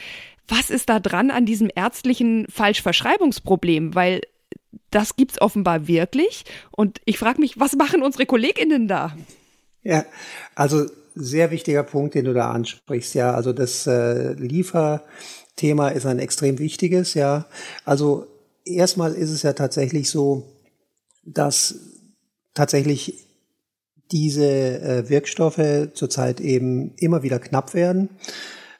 Was 0.48 0.70
ist 0.70 0.88
da 0.88 1.00
dran 1.00 1.30
an 1.30 1.46
diesem 1.46 1.70
ärztlichen 1.74 2.46
Falschverschreibungsproblem? 2.48 3.94
Weil 3.94 4.22
das 4.90 5.16
gibt 5.16 5.32
es 5.32 5.40
offenbar 5.40 5.88
wirklich. 5.88 6.44
Und 6.70 7.00
ich 7.04 7.18
frage 7.18 7.40
mich, 7.40 7.58
was 7.58 7.76
machen 7.76 8.02
unsere 8.02 8.26
KollegInnen 8.26 8.88
da? 8.88 9.16
Ja, 9.82 10.04
also 10.54 10.86
sehr 11.14 11.50
wichtiger 11.50 11.82
Punkt, 11.82 12.14
den 12.14 12.26
du 12.26 12.34
da 12.34 12.50
ansprichst. 12.50 13.14
Ja, 13.14 13.34
also 13.34 13.52
das 13.52 13.86
äh, 13.86 14.32
Lieferthema 14.34 15.88
ist 15.88 16.06
ein 16.06 16.18
extrem 16.18 16.58
wichtiges. 16.58 17.14
Ja, 17.14 17.46
also 17.84 18.26
erstmal 18.64 19.14
ist 19.14 19.30
es 19.30 19.42
ja 19.42 19.52
tatsächlich 19.52 20.10
so, 20.10 20.44
dass 21.24 21.76
tatsächlich 22.54 23.25
diese 24.12 24.46
äh, 24.46 25.08
Wirkstoffe 25.08 25.88
zurzeit 25.94 26.40
eben 26.40 26.92
immer 26.96 27.22
wieder 27.22 27.38
knapp 27.38 27.74
werden. 27.74 28.08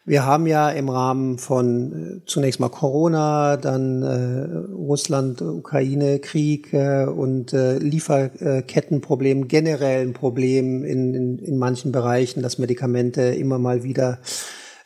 Wir 0.08 0.24
haben 0.24 0.46
ja 0.46 0.70
im 0.70 0.88
Rahmen 0.88 1.36
von 1.38 2.20
äh, 2.22 2.26
zunächst 2.26 2.60
mal 2.60 2.68
Corona, 2.68 3.56
dann 3.56 4.02
äh, 4.02 4.72
Russland, 4.72 5.42
Ukraine, 5.42 6.20
Krieg 6.20 6.72
äh, 6.72 7.06
und 7.06 7.52
äh, 7.52 7.78
Lieferkettenproblem, 7.78 9.48
generell 9.48 10.06
ein 10.06 10.12
Problem 10.12 10.84
in, 10.84 11.12
in, 11.12 11.38
in 11.40 11.58
manchen 11.58 11.90
Bereichen, 11.90 12.40
dass 12.40 12.58
Medikamente 12.58 13.22
immer 13.22 13.58
mal 13.58 13.82
wieder 13.82 14.20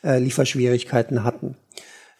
äh, 0.03 0.17
Lieferschwierigkeiten 0.17 1.23
hatten. 1.23 1.55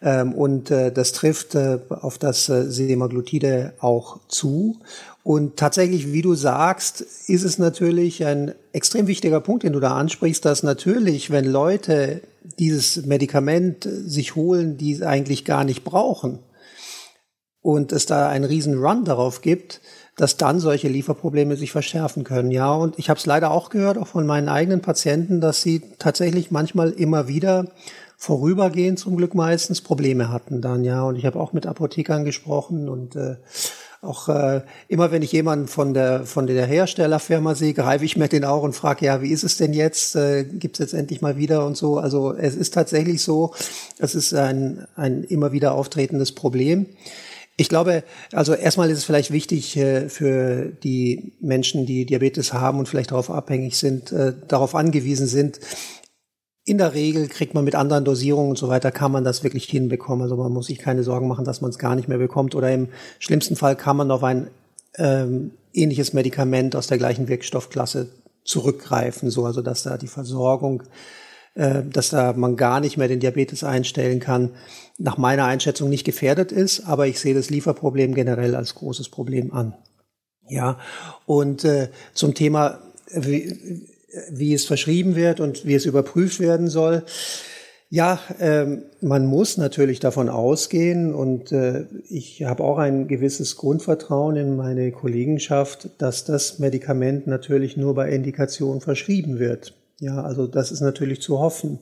Ähm, 0.00 0.32
und 0.34 0.70
äh, 0.70 0.92
das 0.92 1.12
trifft 1.12 1.56
äh, 1.56 1.78
auf 1.88 2.18
das 2.18 2.48
äh, 2.48 2.70
Semaglutide 2.70 3.74
auch 3.80 4.20
zu. 4.28 4.78
Und 5.24 5.56
tatsächlich, 5.56 6.12
wie 6.12 6.22
du 6.22 6.34
sagst, 6.34 7.00
ist 7.28 7.44
es 7.44 7.58
natürlich 7.58 8.24
ein 8.24 8.54
extrem 8.72 9.06
wichtiger 9.06 9.40
Punkt, 9.40 9.62
den 9.62 9.72
du 9.72 9.80
da 9.80 9.96
ansprichst, 9.96 10.44
dass 10.44 10.62
natürlich, 10.62 11.30
wenn 11.30 11.44
Leute 11.44 12.22
dieses 12.58 13.06
Medikament 13.06 13.88
sich 13.88 14.34
holen, 14.34 14.76
die 14.76 14.92
es 14.92 15.02
eigentlich 15.02 15.44
gar 15.44 15.64
nicht 15.64 15.84
brauchen, 15.84 16.40
und 17.62 17.92
es 17.92 18.06
da 18.06 18.28
einen 18.28 18.44
riesen 18.44 18.76
Run 18.78 19.04
darauf 19.04 19.40
gibt, 19.40 19.80
dass 20.16 20.36
dann 20.36 20.58
solche 20.58 20.88
Lieferprobleme 20.88 21.56
sich 21.56 21.72
verschärfen 21.72 22.24
können. 22.24 22.50
Ja, 22.50 22.72
und 22.72 22.98
ich 22.98 23.08
habe 23.08 23.18
es 23.18 23.24
leider 23.24 23.52
auch 23.52 23.70
gehört, 23.70 23.96
auch 23.96 24.08
von 24.08 24.26
meinen 24.26 24.48
eigenen 24.48 24.82
Patienten, 24.82 25.40
dass 25.40 25.62
sie 25.62 25.80
tatsächlich 25.98 26.50
manchmal 26.50 26.90
immer 26.90 27.28
wieder 27.28 27.68
vorübergehend 28.18 28.98
zum 28.98 29.16
Glück 29.16 29.34
meistens 29.34 29.80
Probleme 29.80 30.28
hatten 30.28 30.60
dann, 30.60 30.84
ja. 30.84 31.02
Und 31.02 31.16
ich 31.16 31.24
habe 31.24 31.40
auch 31.40 31.52
mit 31.52 31.66
Apothekern 31.66 32.24
gesprochen 32.24 32.88
und 32.88 33.16
äh, 33.16 33.36
auch 34.02 34.28
äh, 34.28 34.62
immer 34.88 35.12
wenn 35.12 35.22
ich 35.22 35.30
jemanden 35.30 35.68
von 35.68 35.94
der 35.94 36.26
von 36.26 36.48
der 36.48 36.66
Herstellerfirma 36.66 37.54
sehe, 37.54 37.72
greife 37.72 38.04
ich 38.04 38.16
mir 38.16 38.28
den 38.28 38.44
auch 38.44 38.64
und 38.64 38.74
frage, 38.74 39.06
ja, 39.06 39.22
wie 39.22 39.30
ist 39.30 39.44
es 39.44 39.56
denn 39.56 39.72
jetzt? 39.72 40.16
Äh, 40.16 40.44
Gibt 40.44 40.76
es 40.76 40.80
jetzt 40.80 40.94
endlich 40.94 41.22
mal 41.22 41.36
wieder 41.36 41.64
und 41.64 41.76
so? 41.76 41.98
Also 41.98 42.34
es 42.34 42.56
ist 42.56 42.74
tatsächlich 42.74 43.22
so, 43.22 43.54
es 43.98 44.16
ist 44.16 44.34
ein, 44.34 44.86
ein 44.96 45.22
immer 45.22 45.52
wieder 45.52 45.74
auftretendes 45.74 46.32
Problem. 46.32 46.86
Ich 47.56 47.68
glaube, 47.68 48.02
also 48.32 48.54
erstmal 48.54 48.90
ist 48.90 48.98
es 48.98 49.04
vielleicht 49.04 49.30
wichtig 49.30 49.76
äh, 49.76 50.08
für 50.08 50.72
die 50.82 51.32
Menschen, 51.40 51.86
die 51.86 52.04
Diabetes 52.04 52.52
haben 52.52 52.80
und 52.80 52.88
vielleicht 52.88 53.12
darauf 53.12 53.30
abhängig 53.30 53.76
sind, 53.76 54.10
äh, 54.10 54.32
darauf 54.48 54.74
angewiesen 54.74 55.28
sind, 55.28 55.60
in 56.64 56.78
der 56.78 56.94
Regel 56.94 57.28
kriegt 57.28 57.54
man 57.54 57.64
mit 57.64 57.74
anderen 57.74 58.04
Dosierungen 58.04 58.50
und 58.50 58.58
so 58.58 58.68
weiter, 58.68 58.92
kann 58.92 59.10
man 59.10 59.24
das 59.24 59.42
wirklich 59.42 59.64
hinbekommen. 59.64 60.22
Also 60.22 60.36
man 60.36 60.52
muss 60.52 60.66
sich 60.66 60.78
keine 60.78 61.02
Sorgen 61.02 61.26
machen, 61.26 61.44
dass 61.44 61.60
man 61.60 61.70
es 61.70 61.78
gar 61.78 61.96
nicht 61.96 62.08
mehr 62.08 62.18
bekommt. 62.18 62.54
Oder 62.54 62.72
im 62.72 62.88
schlimmsten 63.18 63.56
Fall 63.56 63.74
kann 63.74 63.96
man 63.96 64.10
auf 64.10 64.22
ein 64.22 64.48
ähm, 64.96 65.52
ähnliches 65.72 66.12
Medikament 66.12 66.76
aus 66.76 66.86
der 66.86 66.98
gleichen 66.98 67.28
Wirkstoffklasse 67.28 68.10
zurückgreifen, 68.44 69.30
so 69.30 69.44
also 69.44 69.62
dass 69.62 69.84
da 69.84 69.96
die 69.96 70.08
Versorgung, 70.08 70.82
äh, 71.54 71.82
dass 71.82 72.10
da 72.10 72.32
man 72.32 72.56
gar 72.56 72.80
nicht 72.80 72.96
mehr 72.96 73.08
den 73.08 73.20
Diabetes 73.20 73.64
einstellen 73.64 74.20
kann, 74.20 74.50
nach 74.98 75.18
meiner 75.18 75.46
Einschätzung 75.46 75.88
nicht 75.88 76.04
gefährdet 76.04 76.52
ist, 76.52 76.86
aber 76.86 77.06
ich 77.06 77.18
sehe 77.18 77.34
das 77.34 77.50
Lieferproblem 77.50 78.14
generell 78.14 78.54
als 78.54 78.74
großes 78.74 79.08
Problem 79.08 79.52
an. 79.52 79.74
Ja, 80.48 80.78
und 81.24 81.64
äh, 81.64 81.88
zum 82.14 82.34
Thema, 82.34 82.80
wie, 83.10 83.88
wie 84.30 84.54
es 84.54 84.64
verschrieben 84.64 85.16
wird 85.16 85.40
und 85.40 85.64
wie 85.66 85.74
es 85.74 85.86
überprüft 85.86 86.40
werden 86.40 86.68
soll. 86.68 87.04
Ja, 87.94 88.20
ähm, 88.40 88.84
man 89.02 89.26
muss 89.26 89.58
natürlich 89.58 90.00
davon 90.00 90.30
ausgehen 90.30 91.12
und 91.14 91.52
äh, 91.52 91.84
ich 92.08 92.42
habe 92.42 92.64
auch 92.64 92.78
ein 92.78 93.06
gewisses 93.06 93.56
Grundvertrauen 93.56 94.36
in 94.36 94.56
meine 94.56 94.92
Kollegenschaft, 94.92 95.90
dass 95.98 96.24
das 96.24 96.58
Medikament 96.58 97.26
natürlich 97.26 97.76
nur 97.76 97.94
bei 97.94 98.08
Indikation 98.08 98.80
verschrieben 98.80 99.38
wird. 99.38 99.74
Ja, 100.00 100.22
also 100.22 100.46
das 100.46 100.72
ist 100.72 100.80
natürlich 100.80 101.20
zu 101.20 101.38
hoffen. 101.38 101.80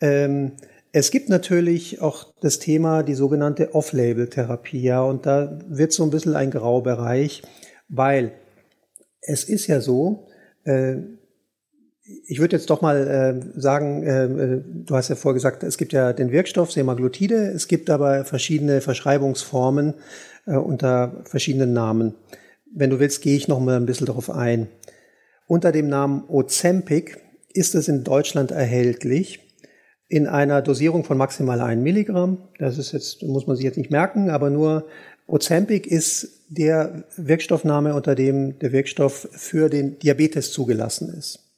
Ähm, 0.00 0.52
es 0.92 1.10
gibt 1.10 1.28
natürlich 1.28 2.00
auch 2.00 2.32
das 2.40 2.58
Thema, 2.58 3.02
die 3.02 3.14
sogenannte 3.14 3.74
Off-Label-Therapie, 3.74 4.80
ja, 4.80 5.02
und 5.02 5.26
da 5.26 5.58
wird 5.68 5.92
so 5.92 6.04
ein 6.04 6.10
bisschen 6.10 6.36
ein 6.36 6.50
Graubereich, 6.50 7.42
weil 7.88 8.32
es 9.20 9.44
ist 9.44 9.66
ja 9.66 9.80
so, 9.80 10.26
äh, 10.64 10.96
ich 12.04 12.40
würde 12.40 12.56
jetzt 12.56 12.70
doch 12.70 12.82
mal 12.82 13.06
äh, 13.54 13.60
sagen, 13.60 14.02
äh, 14.02 14.24
äh, 14.24 14.62
du 14.64 14.94
hast 14.94 15.08
ja 15.08 15.14
vorher 15.14 15.34
gesagt, 15.34 15.62
es 15.62 15.78
gibt 15.78 15.92
ja 15.92 16.12
den 16.12 16.32
Wirkstoff 16.32 16.72
Semaglutide, 16.72 17.52
es 17.54 17.68
gibt 17.68 17.90
aber 17.90 18.24
verschiedene 18.24 18.80
Verschreibungsformen 18.80 19.94
äh, 20.46 20.56
unter 20.56 21.22
verschiedenen 21.24 21.72
Namen. 21.72 22.14
Wenn 22.74 22.90
du 22.90 22.98
willst, 22.98 23.22
gehe 23.22 23.36
ich 23.36 23.48
noch 23.48 23.60
mal 23.60 23.76
ein 23.76 23.86
bisschen 23.86 24.06
darauf 24.06 24.30
ein. 24.30 24.68
Unter 25.46 25.70
dem 25.70 25.88
Namen 25.88 26.24
Ozempic 26.28 27.18
ist 27.52 27.74
es 27.74 27.88
in 27.88 28.02
Deutschland 28.02 28.50
erhältlich 28.50 29.40
in 30.08 30.26
einer 30.26 30.60
Dosierung 30.60 31.04
von 31.04 31.16
maximal 31.16 31.60
1 31.60 31.82
Milligramm. 31.82 32.48
Das 32.58 32.78
ist 32.78 32.92
jetzt, 32.92 33.22
muss 33.22 33.46
man 33.46 33.56
sich 33.56 33.64
jetzt 33.64 33.78
nicht 33.78 33.90
merken, 33.90 34.28
aber 34.28 34.50
nur 34.50 34.86
Ozempic 35.26 35.86
ist 35.86 36.46
der 36.48 37.04
Wirkstoffname, 37.16 37.94
unter 37.94 38.14
dem 38.14 38.58
der 38.58 38.72
Wirkstoff 38.72 39.28
für 39.32 39.68
den 39.68 39.98
Diabetes 39.98 40.52
zugelassen 40.52 41.14
ist. 41.16 41.51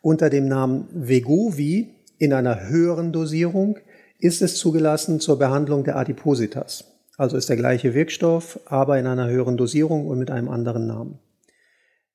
Unter 0.00 0.30
dem 0.30 0.48
Namen 0.48 0.88
Vegovi 0.92 1.94
in 2.18 2.32
einer 2.32 2.68
höheren 2.68 3.12
Dosierung 3.12 3.78
ist 4.18 4.42
es 4.42 4.56
zugelassen 4.56 5.20
zur 5.20 5.38
Behandlung 5.38 5.84
der 5.84 5.96
Adipositas. 5.96 6.84
Also 7.16 7.36
ist 7.36 7.50
der 7.50 7.56
gleiche 7.56 7.94
Wirkstoff, 7.94 8.60
aber 8.64 8.98
in 8.98 9.06
einer 9.06 9.28
höheren 9.28 9.56
Dosierung 9.56 10.06
und 10.06 10.18
mit 10.18 10.30
einem 10.30 10.48
anderen 10.48 10.86
Namen. 10.86 11.18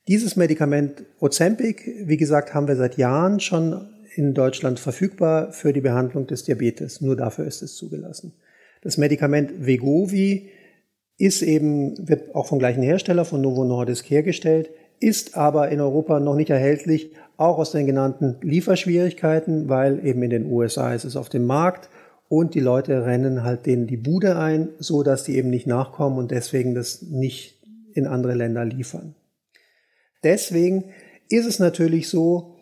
Dieses 0.07 0.35
Medikament 0.35 1.03
Ozempic, 1.19 2.05
wie 2.05 2.17
gesagt, 2.17 2.53
haben 2.53 2.67
wir 2.67 2.75
seit 2.75 2.97
Jahren 2.97 3.39
schon 3.39 3.87
in 4.15 4.33
Deutschland 4.33 4.79
verfügbar 4.79 5.51
für 5.51 5.73
die 5.73 5.81
Behandlung 5.81 6.25
des 6.25 6.43
Diabetes. 6.43 7.01
Nur 7.01 7.15
dafür 7.15 7.45
ist 7.45 7.61
es 7.61 7.75
zugelassen. 7.75 8.33
Das 8.81 8.97
Medikament 8.97 9.65
Vegovi 9.65 10.49
ist 11.17 11.41
eben, 11.41 12.07
wird 12.07 12.33
auch 12.33 12.47
vom 12.47 12.59
gleichen 12.59 12.83
Hersteller, 12.83 13.25
von 13.25 13.41
Novo 13.41 13.63
Nordisk 13.63 14.09
hergestellt, 14.09 14.69
ist 14.99 15.35
aber 15.35 15.69
in 15.69 15.81
Europa 15.81 16.19
noch 16.19 16.35
nicht 16.35 16.49
erhältlich, 16.49 17.11
auch 17.37 17.57
aus 17.57 17.71
den 17.71 17.85
genannten 17.85 18.37
Lieferschwierigkeiten, 18.41 19.69
weil 19.69 20.05
eben 20.05 20.23
in 20.23 20.29
den 20.29 20.51
USA 20.51 20.93
ist 20.93 21.05
es 21.05 21.15
auf 21.15 21.29
dem 21.29 21.45
Markt 21.45 21.89
und 22.27 22.55
die 22.55 22.59
Leute 22.59 23.05
rennen 23.05 23.43
halt 23.43 23.65
denen 23.65 23.87
die 23.87 23.97
Bude 23.97 24.37
ein, 24.37 24.69
so 24.79 25.03
dass 25.03 25.23
die 25.23 25.37
eben 25.37 25.49
nicht 25.49 25.67
nachkommen 25.67 26.17
und 26.17 26.31
deswegen 26.31 26.73
das 26.73 27.01
nicht 27.01 27.61
in 27.93 28.07
andere 28.07 28.33
Länder 28.33 28.65
liefern. 28.65 29.15
Deswegen 30.23 30.85
ist 31.29 31.45
es 31.45 31.59
natürlich 31.59 32.09
so, 32.09 32.55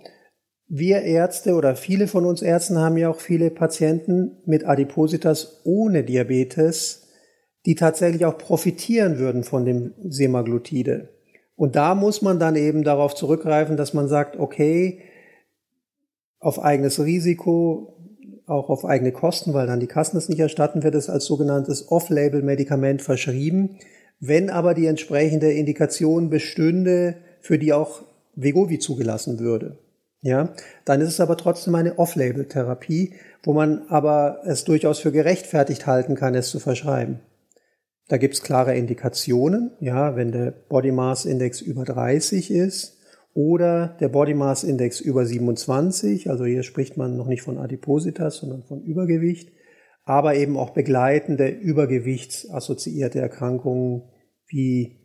wir 0.68 1.02
Ärzte 1.02 1.56
oder 1.56 1.76
viele 1.76 2.08
von 2.08 2.26
uns 2.26 2.42
Ärzten 2.42 2.78
haben 2.80 2.98
ja 2.98 3.10
auch 3.10 3.20
viele 3.20 3.52
Patienten 3.52 4.38
mit 4.46 4.66
Adipositas 4.66 5.62
ohne 5.64 6.04
Diabetes, 6.04 7.08
die 7.66 7.76
tatsächlich 7.76 8.26
auch 8.26 8.38
profitieren 8.38 9.18
würden 9.18 9.44
von 9.44 9.66
dem 9.66 9.94
Semaglutide. 10.04 11.10
Und 11.56 11.76
da 11.76 11.96
muss 11.96 12.22
man 12.22 12.40
dann 12.40 12.56
eben 12.56 12.84
darauf 12.84 13.16
zurückgreifen, 13.16 13.78
dass 13.78 13.94
man 13.94 14.08
sagt, 14.08 14.38
okay, 14.40 15.02
auf 16.40 16.60
eigenes 16.60 17.00
Risiko, 17.00 17.94
auch 18.46 18.70
auf 18.70 18.86
eigene 18.86 19.12
Kosten, 19.12 19.54
weil 19.54 19.68
dann 19.68 19.80
die 19.80 19.88
Kassen 19.88 20.18
es 20.18 20.30
nicht 20.30 20.40
erstatten, 20.40 20.84
wird 20.84 20.96
es 20.96 21.10
als 21.10 21.26
sogenanntes 21.26 21.90
Off-Label-Medikament 21.90 23.02
verschrieben. 23.02 23.78
Wenn 24.20 24.50
aber 24.50 24.74
die 24.74 24.88
entsprechende 24.88 25.52
Indikation 25.52 26.30
bestünde, 26.30 27.16
für 27.42 27.60
die 27.60 27.74
auch 27.74 28.04
Vegovi 28.36 28.80
zugelassen 28.80 29.40
würde, 29.40 29.78
ja, 30.22 30.54
dann 30.86 31.02
ist 31.02 31.10
es 31.10 31.20
aber 31.20 31.36
trotzdem 31.36 31.76
eine 31.76 32.00
Off-Label-Therapie, 32.00 33.14
wo 33.44 33.54
man 33.54 33.84
aber 33.90 34.40
es 34.46 34.64
durchaus 34.64 35.00
für 35.00 35.12
gerechtfertigt 35.12 35.86
halten 35.86 36.16
kann, 36.16 36.34
es 36.34 36.50
zu 36.50 36.60
verschreiben. 36.60 37.20
Da 38.08 38.18
gibt 38.18 38.34
es 38.34 38.44
klare 38.44 38.76
Indikationen, 38.76 39.72
ja, 39.80 40.16
wenn 40.16 40.32
der 40.32 40.52
Body 40.52 40.92
Mass 40.92 41.26
Index 41.26 41.62
über 41.62 41.86
30 41.86 42.52
ist 42.52 42.98
oder 43.34 43.96
der 44.00 44.10
Body 44.10 44.34
Mass 44.34 44.64
Index 44.64 45.00
über 45.00 45.26
27, 45.26 46.30
also 46.30 46.46
hier 46.46 46.64
spricht 46.64 46.98
man 46.98 47.16
noch 47.16 47.28
nicht 47.28 47.44
von 47.44 47.58
Adipositas, 47.58 48.38
sondern 48.38 48.64
von 48.64 48.84
Übergewicht, 48.84 49.52
aber 50.04 50.36
eben 50.36 50.58
auch 50.58 50.72
begleitende 50.72 51.48
übergewichtsassoziierte 51.48 53.20
Erkrankungen 53.20 54.04
wie 54.48 55.00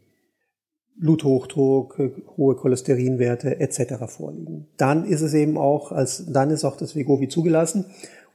Bluthochdruck, 1.01 1.99
hohe 2.37 2.57
Cholesterinwerte 2.57 3.61
etc. 3.61 4.07
vorliegen. 4.07 4.67
Dann 4.77 5.05
ist 5.05 5.21
es 5.21 5.33
eben 5.35 5.57
auch 5.57 5.93
als 5.93 6.27
dann 6.27 6.51
ist 6.51 6.65
auch 6.65 6.77
das 6.77 6.97
Vegovi 6.97 7.29
zugelassen 7.29 7.87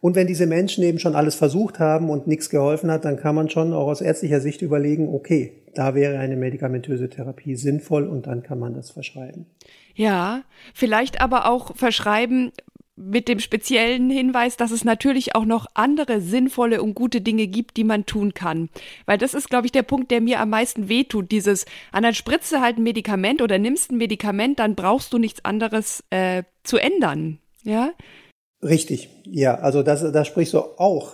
und 0.04 0.18
wenn 0.18 0.28
diese 0.28 0.48
Menschen 0.48 0.84
eben 0.84 1.00
schon 1.00 1.16
alles 1.16 1.34
versucht 1.34 1.80
haben 1.80 2.10
und 2.10 2.28
nichts 2.28 2.50
geholfen 2.50 2.92
hat, 2.92 3.06
dann 3.06 3.16
kann 3.16 3.36
man 3.36 3.50
schon 3.50 3.72
auch 3.72 3.88
aus 3.88 4.02
ärztlicher 4.02 4.42
Sicht 4.42 4.62
überlegen, 4.62 5.08
okay, 5.08 5.54
da 5.76 5.96
wäre 5.96 6.20
eine 6.20 6.36
medikamentöse 6.36 7.10
Therapie 7.10 7.56
sinnvoll 7.56 8.06
und 8.08 8.28
dann 8.28 8.44
kann 8.44 8.60
man 8.60 8.74
das 8.74 8.92
verschreiben. 8.92 9.46
Ja, 9.96 10.44
vielleicht 10.74 11.22
aber 11.22 11.50
auch 11.50 11.78
verschreiben 11.78 12.52
mit 12.98 13.30
dem 13.30 13.40
speziellen 13.40 14.10
Hinweis, 14.10 14.58
dass 14.58 14.72
es 14.72 14.84
natürlich 14.84 15.36
auch 15.36 15.46
noch 15.46 15.68
andere 15.74 16.20
sinnvolle 16.20 16.84
und 16.84 16.96
gute 16.96 17.22
Dinge 17.22 17.48
gibt, 17.48 17.78
die 17.78 17.86
man 17.86 18.06
tun 18.06 18.34
kann. 18.34 18.68
Weil 19.06 19.18
das 19.18 19.34
ist, 19.34 19.50
glaube 19.50 19.68
ich, 19.68 19.72
der 19.72 19.84
Punkt, 19.84 20.12
der 20.12 20.20
mir 20.20 20.42
am 20.42 20.50
meisten 20.50 20.90
wehtut. 20.90 21.32
Dieses, 21.32 21.66
an 21.94 22.04
der 22.04 22.12
Spritze 22.12 22.60
halt 22.60 22.78
ein 22.78 22.84
Medikament 22.84 23.42
oder 23.42 23.58
nimmst 23.58 23.90
ein 23.90 23.98
Medikament, 24.00 24.60
dann 24.60 24.76
brauchst 24.76 25.14
du 25.14 25.18
nichts 25.18 25.46
anderes 25.46 26.04
äh, 26.10 26.44
zu 26.64 26.76
ändern. 26.76 27.40
Ja, 27.64 27.94
Richtig, 28.64 29.10
ja, 29.26 29.56
also 29.56 29.84
das, 29.84 30.10
da 30.12 30.24
sprichst 30.26 30.54
du 30.54 30.60
auch, 30.60 31.14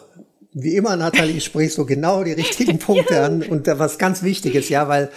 wie 0.52 0.76
immer, 0.76 0.96
Nathalie, 0.96 1.42
sprichst 1.42 1.78
du 1.78 1.86
genau 1.86 2.24
die 2.24 2.34
richtigen 2.34 2.80
Punkte 2.80 3.16
ja. 3.16 3.26
an 3.26 3.44
und 3.44 3.68
was 3.68 3.98
ganz 3.98 4.24
Wichtiges, 4.24 4.70
ja, 4.70 4.88
weil 4.88 5.10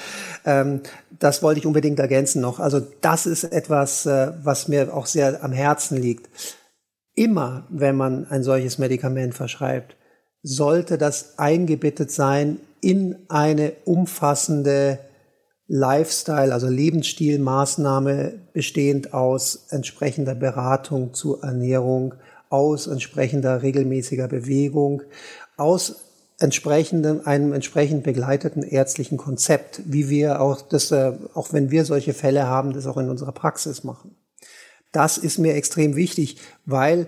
ähm, 0.45 0.81
das 1.19 1.43
wollte 1.43 1.61
ich 1.61 1.67
unbedingt 1.67 1.99
ergänzen 1.99 2.41
noch. 2.41 2.59
Also 2.59 2.81
das 3.01 3.27
ist 3.27 3.45
etwas, 3.45 4.07
äh, 4.07 4.33
was 4.43 4.69
mir 4.69 4.95
auch 4.95 5.07
sehr 5.07 5.43
am 5.43 5.53
Herzen 5.53 6.01
liegt. 6.01 6.29
Immer, 7.15 7.67
wenn 7.69 7.97
man 7.97 8.27
ein 8.27 8.43
solches 8.43 8.79
Medikament 8.79 9.35
verschreibt, 9.35 9.97
sollte 10.43 10.99
das 10.99 11.39
eingebettet 11.39 12.11
sein 12.11 12.59
in 12.81 13.17
eine 13.29 13.73
umfassende 13.85 14.99
Lifestyle, 15.75 16.53
also 16.53 16.69
Lebensstilmaßnahme 16.69 18.35
bestehend 18.53 19.15
aus 19.15 19.69
entsprechender 19.71 20.35
Beratung 20.35 21.15
zur 21.15 21.43
Ernährung, 21.43 22.15
aus 22.51 22.89
entsprechender 22.89 23.63
regelmäßiger 23.63 24.29
Bewegung, 24.29 25.03
aus 25.57 26.03
entsprechendem, 26.39 27.23
einem 27.25 27.55
entsprechend 27.55 28.05
begleiteten 28.05 28.63
ärztlichen 28.63 29.17
Konzept, 29.17 29.81
wie 29.87 30.11
wir 30.11 30.43
auch 30.43 30.61
das, 30.61 30.91
äh, 30.91 31.13
auch 31.33 31.55
wenn 31.55 31.71
wir 31.71 31.87
solche 31.87 32.13
Fälle 32.13 32.47
haben, 32.47 32.75
das 32.75 32.87
auch 32.87 32.99
in 32.99 33.09
unserer 33.09 33.33
Praxis 33.33 33.83
machen. 33.83 34.15
Das 34.93 35.17
ist 35.17 35.39
mir 35.39 35.55
extrem 35.55 35.97
wichtig, 35.97 36.37
weil 36.67 37.07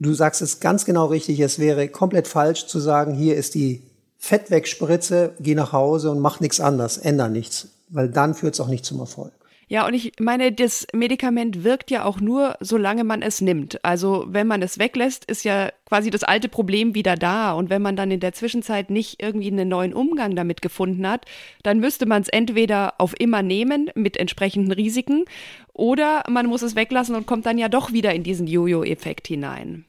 du 0.00 0.12
sagst 0.12 0.42
es 0.42 0.58
ganz 0.58 0.84
genau 0.84 1.06
richtig, 1.06 1.38
es 1.38 1.60
wäre 1.60 1.86
komplett 1.86 2.26
falsch 2.26 2.66
zu 2.66 2.80
sagen, 2.80 3.14
hier 3.14 3.36
ist 3.36 3.54
die 3.54 3.89
Fett 4.22 4.50
wegspritze, 4.50 5.32
geh 5.40 5.54
nach 5.54 5.72
Hause 5.72 6.10
und 6.10 6.20
mach 6.20 6.40
nichts 6.40 6.60
anders, 6.60 6.98
änder 6.98 7.28
nichts, 7.28 7.68
weil 7.88 8.10
dann 8.10 8.34
führt 8.34 8.52
es 8.52 8.60
auch 8.60 8.68
nicht 8.68 8.84
zum 8.84 9.00
Erfolg. 9.00 9.32
Ja, 9.66 9.86
und 9.86 9.94
ich 9.94 10.12
meine, 10.20 10.52
das 10.52 10.86
Medikament 10.92 11.64
wirkt 11.64 11.90
ja 11.90 12.04
auch 12.04 12.20
nur, 12.20 12.56
solange 12.60 13.04
man 13.04 13.22
es 13.22 13.40
nimmt. 13.40 13.82
Also 13.84 14.26
wenn 14.28 14.46
man 14.46 14.62
es 14.62 14.78
weglässt, 14.78 15.24
ist 15.24 15.44
ja 15.44 15.70
quasi 15.86 16.10
das 16.10 16.24
alte 16.24 16.48
Problem 16.48 16.94
wieder 16.94 17.14
da. 17.14 17.52
Und 17.52 17.70
wenn 17.70 17.80
man 17.80 17.96
dann 17.96 18.10
in 18.10 18.20
der 18.20 18.32
Zwischenzeit 18.32 18.90
nicht 18.90 19.22
irgendwie 19.22 19.50
einen 19.50 19.68
neuen 19.68 19.94
Umgang 19.94 20.34
damit 20.34 20.60
gefunden 20.60 21.08
hat, 21.08 21.24
dann 21.62 21.78
müsste 21.78 22.04
man 22.04 22.20
es 22.20 22.28
entweder 22.28 22.94
auf 22.98 23.14
immer 23.18 23.42
nehmen 23.42 23.90
mit 23.94 24.16
entsprechenden 24.16 24.72
Risiken 24.72 25.24
oder 25.72 26.24
man 26.28 26.46
muss 26.46 26.62
es 26.62 26.74
weglassen 26.74 27.14
und 27.14 27.26
kommt 27.26 27.46
dann 27.46 27.56
ja 27.56 27.68
doch 27.68 27.92
wieder 27.92 28.12
in 28.12 28.24
diesen 28.24 28.48
Jojo-Effekt 28.48 29.28
hinein. 29.28 29.84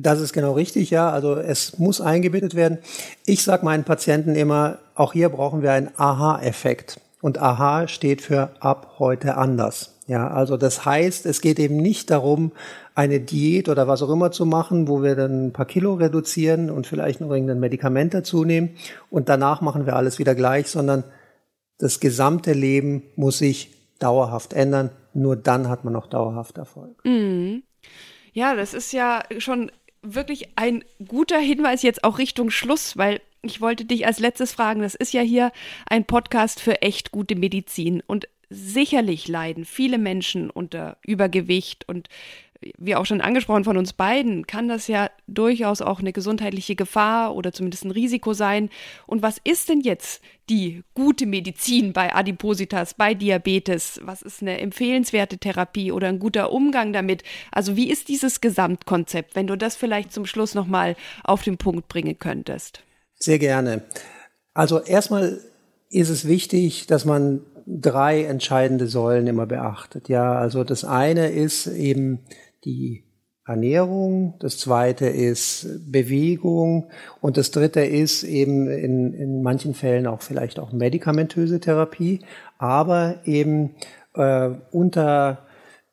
Das 0.00 0.20
ist 0.20 0.32
genau 0.32 0.52
richtig, 0.52 0.90
ja. 0.90 1.10
Also 1.10 1.34
es 1.34 1.78
muss 1.78 2.00
eingebettet 2.00 2.54
werden. 2.54 2.78
Ich 3.26 3.42
sage 3.42 3.64
meinen 3.64 3.84
Patienten 3.84 4.36
immer, 4.36 4.78
auch 4.94 5.12
hier 5.12 5.28
brauchen 5.28 5.62
wir 5.62 5.72
einen 5.72 5.90
Aha-Effekt. 5.96 7.00
Und 7.20 7.38
Aha 7.38 7.88
steht 7.88 8.22
für 8.22 8.50
ab 8.60 8.94
heute 9.00 9.36
anders. 9.36 9.94
Ja, 10.06 10.28
also 10.28 10.56
das 10.56 10.84
heißt, 10.84 11.26
es 11.26 11.40
geht 11.40 11.58
eben 11.58 11.76
nicht 11.76 12.10
darum, 12.10 12.52
eine 12.94 13.20
Diät 13.20 13.68
oder 13.68 13.88
was 13.88 14.02
auch 14.02 14.10
immer 14.10 14.30
zu 14.30 14.46
machen, 14.46 14.88
wo 14.88 15.02
wir 15.02 15.16
dann 15.16 15.48
ein 15.48 15.52
paar 15.52 15.66
Kilo 15.66 15.94
reduzieren 15.94 16.70
und 16.70 16.86
vielleicht 16.86 17.20
noch 17.20 17.30
irgendein 17.30 17.60
Medikament 17.60 18.14
dazu 18.14 18.44
nehmen 18.44 18.70
und 19.10 19.28
danach 19.28 19.60
machen 19.60 19.84
wir 19.84 19.96
alles 19.96 20.18
wieder 20.18 20.34
gleich, 20.34 20.68
sondern 20.68 21.04
das 21.78 22.00
gesamte 22.00 22.52
Leben 22.52 23.02
muss 23.16 23.38
sich 23.38 23.70
dauerhaft 23.98 24.52
ändern. 24.52 24.90
Nur 25.12 25.36
dann 25.36 25.68
hat 25.68 25.84
man 25.84 25.94
auch 25.96 26.06
dauerhaft 26.06 26.56
Erfolg. 26.56 27.04
Mhm. 27.04 27.64
Ja, 28.32 28.54
das 28.54 28.74
ist 28.74 28.92
ja 28.92 29.22
schon 29.38 29.70
wirklich 30.02 30.50
ein 30.56 30.84
guter 31.06 31.38
Hinweis 31.38 31.82
jetzt 31.82 32.04
auch 32.04 32.18
Richtung 32.18 32.50
Schluss, 32.50 32.96
weil 32.96 33.20
ich 33.42 33.60
wollte 33.60 33.84
dich 33.84 34.06
als 34.06 34.18
letztes 34.18 34.52
fragen, 34.52 34.82
das 34.82 34.94
ist 34.94 35.12
ja 35.12 35.22
hier 35.22 35.52
ein 35.86 36.04
Podcast 36.04 36.60
für 36.60 36.82
echt 36.82 37.12
gute 37.12 37.36
Medizin 37.36 38.02
und 38.06 38.28
sicherlich 38.50 39.28
leiden 39.28 39.64
viele 39.64 39.98
Menschen 39.98 40.50
unter 40.50 40.96
Übergewicht 41.06 41.88
und 41.88 42.08
wie 42.60 42.96
auch 42.96 43.06
schon 43.06 43.20
angesprochen 43.20 43.64
von 43.64 43.76
uns 43.76 43.92
beiden, 43.92 44.46
kann 44.46 44.68
das 44.68 44.88
ja 44.88 45.10
durchaus 45.26 45.80
auch 45.80 46.00
eine 46.00 46.12
gesundheitliche 46.12 46.74
Gefahr 46.74 47.34
oder 47.34 47.52
zumindest 47.52 47.84
ein 47.84 47.92
Risiko 47.92 48.32
sein. 48.32 48.68
Und 49.06 49.22
was 49.22 49.38
ist 49.44 49.68
denn 49.68 49.80
jetzt 49.80 50.22
die 50.50 50.82
gute 50.94 51.26
Medizin 51.26 51.92
bei 51.92 52.14
Adipositas, 52.14 52.94
bei 52.94 53.14
Diabetes? 53.14 54.00
Was 54.02 54.22
ist 54.22 54.42
eine 54.42 54.58
empfehlenswerte 54.58 55.38
Therapie 55.38 55.92
oder 55.92 56.08
ein 56.08 56.18
guter 56.18 56.52
Umgang 56.52 56.92
damit? 56.92 57.22
Also 57.52 57.76
wie 57.76 57.90
ist 57.90 58.08
dieses 58.08 58.40
Gesamtkonzept, 58.40 59.36
wenn 59.36 59.46
du 59.46 59.56
das 59.56 59.76
vielleicht 59.76 60.12
zum 60.12 60.26
Schluss 60.26 60.54
nochmal 60.54 60.96
auf 61.22 61.42
den 61.42 61.58
Punkt 61.58 61.88
bringen 61.88 62.18
könntest? 62.18 62.82
Sehr 63.14 63.38
gerne. 63.38 63.82
Also 64.52 64.80
erstmal 64.80 65.40
ist 65.90 66.08
es 66.08 66.26
wichtig, 66.26 66.86
dass 66.86 67.04
man 67.04 67.40
drei 67.68 68.24
entscheidende 68.24 68.86
Säulen 68.86 69.26
immer 69.26 69.46
beachtet. 69.46 70.08
Ja, 70.08 70.32
also 70.32 70.64
das 70.64 70.84
eine 70.84 71.28
ist 71.28 71.66
eben 71.66 72.20
die 72.64 73.04
Ernährung, 73.46 74.34
das 74.40 74.58
zweite 74.58 75.06
ist 75.06 75.66
Bewegung 75.90 76.90
und 77.22 77.38
das 77.38 77.50
dritte 77.50 77.80
ist 77.80 78.22
eben 78.22 78.68
in, 78.68 79.14
in 79.14 79.42
manchen 79.42 79.74
Fällen 79.74 80.06
auch 80.06 80.20
vielleicht 80.20 80.58
auch 80.58 80.72
medikamentöse 80.72 81.58
Therapie, 81.58 82.20
aber 82.58 83.20
eben 83.24 83.74
äh, 84.14 84.50
unter 84.70 85.46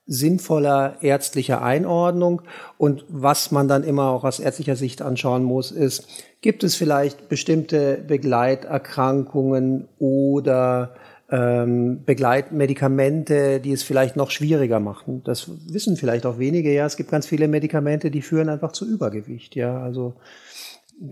sinnvoller 0.06 0.98
ärztlicher 1.02 1.62
Einordnung. 1.64 2.42
Und 2.78 3.06
was 3.08 3.52
man 3.52 3.68
dann 3.68 3.84
immer 3.84 4.10
auch 4.10 4.24
aus 4.24 4.40
ärztlicher 4.40 4.76
Sicht 4.76 5.02
anschauen 5.02 5.44
muss, 5.44 5.72
ist, 5.72 6.08
gibt 6.42 6.64
es 6.64 6.76
vielleicht 6.76 7.30
bestimmte 7.30 8.04
Begleiterkrankungen 8.06 9.88
oder 9.98 10.96
ähm, 11.30 12.04
Begleitmedikamente, 12.06 13.60
die 13.60 13.72
es 13.72 13.84
vielleicht 13.84 14.16
noch 14.16 14.32
schwieriger 14.32 14.80
machen. 14.80 15.22
Das 15.24 15.50
wissen 15.68 15.98
vielleicht 15.98 16.26
auch 16.26 16.38
wenige. 16.38 16.72
Ja, 16.74 16.86
es 16.86 16.98
gibt 16.98 17.10
ganz 17.10 17.26
viele 17.26 17.48
Medikamente, 17.48 18.12
die 18.12 18.22
führen 18.22 18.50
einfach 18.50 18.72
zu 18.72 18.88
Übergewicht. 18.88 19.56
Ja, 19.56 19.82
also 19.82 20.16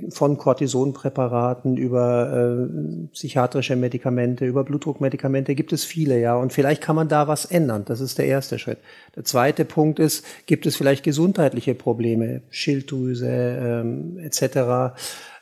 von 0.10 0.38
Cortisonpräparaten 0.38 1.76
über 1.76 2.68
äh, 2.70 3.08
psychiatrische 3.12 3.76
Medikamente, 3.76 4.46
über 4.46 4.64
Blutdruckmedikamente 4.64 5.56
gibt 5.56 5.74
es 5.74 5.84
viele, 5.84 6.20
ja. 6.20 6.36
Und 6.36 6.54
vielleicht 6.54 6.82
kann 6.82 6.96
man 6.96 7.10
da 7.10 7.28
was 7.28 7.46
ändern. 7.46 7.84
Das 7.86 8.00
ist 8.00 8.18
der 8.18 8.26
erste 8.26 8.60
Schritt. 8.60 8.78
Der 9.16 9.26
zweite 9.26 9.66
Punkt 9.66 10.00
ist, 10.00 10.26
gibt 10.46 10.66
es 10.66 10.78
vielleicht 10.78 11.04
gesundheitliche 11.04 11.76
Probleme, 11.76 12.42
Schilddrüse 12.50 13.28
ähm, 13.28 14.18
etc. 14.20 14.96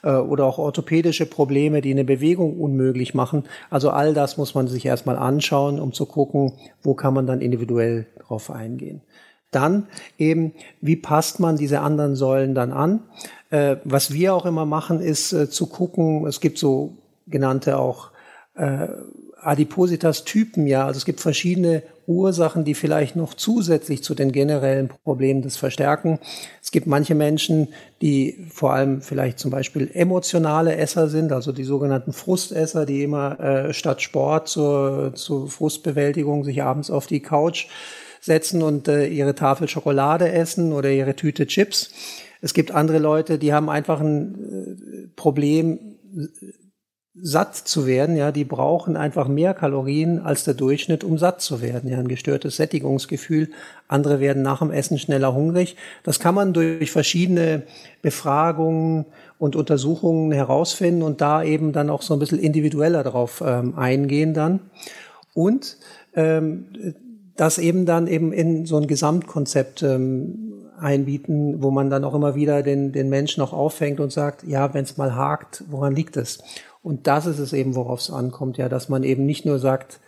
Äh, 0.04 0.16
oder 0.16 0.46
auch 0.46 0.58
orthopädische 0.58 1.28
Probleme, 1.28 1.82
die 1.82 1.92
eine 1.92 2.04
Bewegung 2.04 2.60
unmöglich 2.60 3.14
machen. 3.14 3.44
Also 3.70 3.92
all 3.92 4.14
das 4.14 4.38
muss 4.38 4.56
man 4.56 4.68
sich 4.68 4.86
erstmal 4.86 5.18
anschauen, 5.18 5.80
um 5.80 5.94
zu 5.94 6.08
gucken, 6.08 6.54
wo 6.82 6.96
kann 6.96 7.14
man 7.14 7.28
dann 7.28 7.42
individuell 7.42 8.08
drauf 8.20 8.50
eingehen. 8.50 9.02
Dann 9.52 9.88
eben, 10.18 10.54
wie 10.80 10.96
passt 10.96 11.42
man 11.42 11.58
diese 11.58 11.82
anderen 11.82 12.16
Säulen 12.16 12.56
dann 12.56 12.72
an? 12.72 13.02
Äh, 13.52 13.78
was 13.84 14.12
wir 14.12 14.34
auch 14.34 14.46
immer 14.46 14.66
machen, 14.66 15.00
ist 15.00 15.34
äh, 15.34 15.50
zu 15.50 15.68
gucken, 15.68 16.26
es 16.26 16.40
gibt 16.40 16.58
so 16.58 16.98
genannte 17.28 17.78
auch 17.78 18.12
äh, 18.56 18.88
Adipositas-Typen, 19.42 20.68
ja. 20.68 20.86
Also 20.86 20.98
es 20.98 21.06
gibt 21.06 21.20
verschiedene 21.20 21.84
Ursachen, 22.08 22.64
die 22.64 22.76
vielleicht 22.76 23.16
noch 23.16 23.34
zusätzlich 23.34 24.04
zu 24.04 24.16
den 24.16 24.32
generellen 24.32 24.90
Problemen 25.04 25.42
das 25.42 25.58
verstärken. 25.58 26.20
Es 26.62 26.72
gibt 26.72 26.88
manche 26.88 27.16
Menschen, 27.16 27.70
die 28.02 28.48
vor 28.52 28.74
allem 28.74 29.02
vielleicht 29.02 29.40
zum 29.40 29.52
Beispiel 29.52 29.90
emotionale 29.94 30.76
Esser 30.78 31.10
sind, 31.10 31.32
also 31.32 31.52
die 31.52 31.64
sogenannten 31.64 32.14
Frustesser, 32.14 32.86
die 32.86 33.04
immer 33.04 33.40
äh, 33.40 33.74
statt 33.74 34.02
Sport 34.02 34.48
zur, 34.48 35.14
zur 35.16 35.50
Frustbewältigung 35.50 36.44
sich 36.44 36.62
abends 36.64 36.92
auf 36.92 37.08
die 37.08 37.22
Couch 37.22 37.68
setzen 38.20 38.62
und 38.62 38.88
äh, 38.88 39.08
ihre 39.08 39.36
Tafel 39.36 39.68
Schokolade 39.68 40.32
essen 40.32 40.74
oder 40.74 40.90
ihre 40.92 41.16
Tüte 41.16 41.48
Chips. 41.48 41.92
Es 42.42 42.54
gibt 42.54 42.72
andere 42.72 43.00
Leute, 43.00 43.38
die 43.38 43.54
haben 43.54 43.70
einfach 43.70 44.02
ein 44.02 44.36
äh, 44.36 45.08
Problem, 45.16 45.80
satt 47.14 47.56
zu 47.56 47.86
werden, 47.86 48.16
ja, 48.16 48.32
die 48.32 48.46
brauchen 48.46 48.96
einfach 48.96 49.28
mehr 49.28 49.54
Kalorien 49.54 50.20
als 50.20 50.46
der 50.46 50.54
Durchschnitt, 50.54 51.04
um 51.04 51.18
satt 51.18 51.42
zu 51.42 51.62
werden, 51.62 51.90
ja, 51.90 52.00
ein 52.00 52.08
gestörtes 52.08 52.56
Sättigungsgefühl. 52.56 53.50
Andere 53.88 54.20
werden 54.20 54.42
nach 54.42 54.60
dem 54.60 54.72
Essen 54.72 54.98
schneller 54.98 55.34
hungrig. 55.34 55.76
Das 56.04 56.20
kann 56.20 56.36
man 56.36 56.54
durch 56.54 56.90
verschiedene 56.90 57.64
Befragungen 58.02 59.06
und 59.38 59.56
Untersuchungen 59.56 60.32
herausfinden 60.32 61.04
und 61.04 61.20
da 61.20 61.44
eben 61.44 61.74
dann 61.74 61.90
auch 61.90 62.02
so 62.02 62.14
ein 62.14 62.20
bisschen 62.20 62.40
individueller 62.40 63.04
darauf 63.04 63.44
ähm, 63.46 63.78
eingehen 63.78 64.34
dann. 64.34 64.62
Und 65.34 65.78
ähm, 66.16 66.96
das 67.36 67.58
eben 67.58 67.86
dann 67.86 68.08
eben 68.08 68.32
in 68.32 68.66
so 68.66 68.78
ein 68.78 68.88
Gesamtkonzept 68.88 69.84
ähm, 69.84 70.52
einbieten, 70.82 71.62
wo 71.62 71.72
man 71.72 71.90
dann 71.90 72.04
auch 72.04 72.14
immer 72.14 72.36
wieder 72.36 72.64
den, 72.64 72.92
den 72.92 73.10
Menschen 73.10 73.42
auch 73.42 73.54
auffängt 73.54 74.00
und 74.00 74.12
sagt, 74.12 74.44
ja, 74.44 74.74
wenn 74.74 74.84
es 74.84 74.98
mal 74.98 75.16
hakt, 75.16 75.64
woran 75.70 75.96
liegt 75.96 76.18
es? 76.18 76.44
Und 76.82 77.08
das 77.08 77.26
ist 77.26 77.40
es 77.40 77.54
eben, 77.54 77.76
worauf 77.76 78.00
es 78.00 78.10
ankommt, 78.10 78.58
ja, 78.58 78.68
dass 78.68 78.90
man 78.90 79.04
eben 79.04 79.26
nicht 79.26 79.46
nur 79.46 79.60
sagt, 79.60 80.00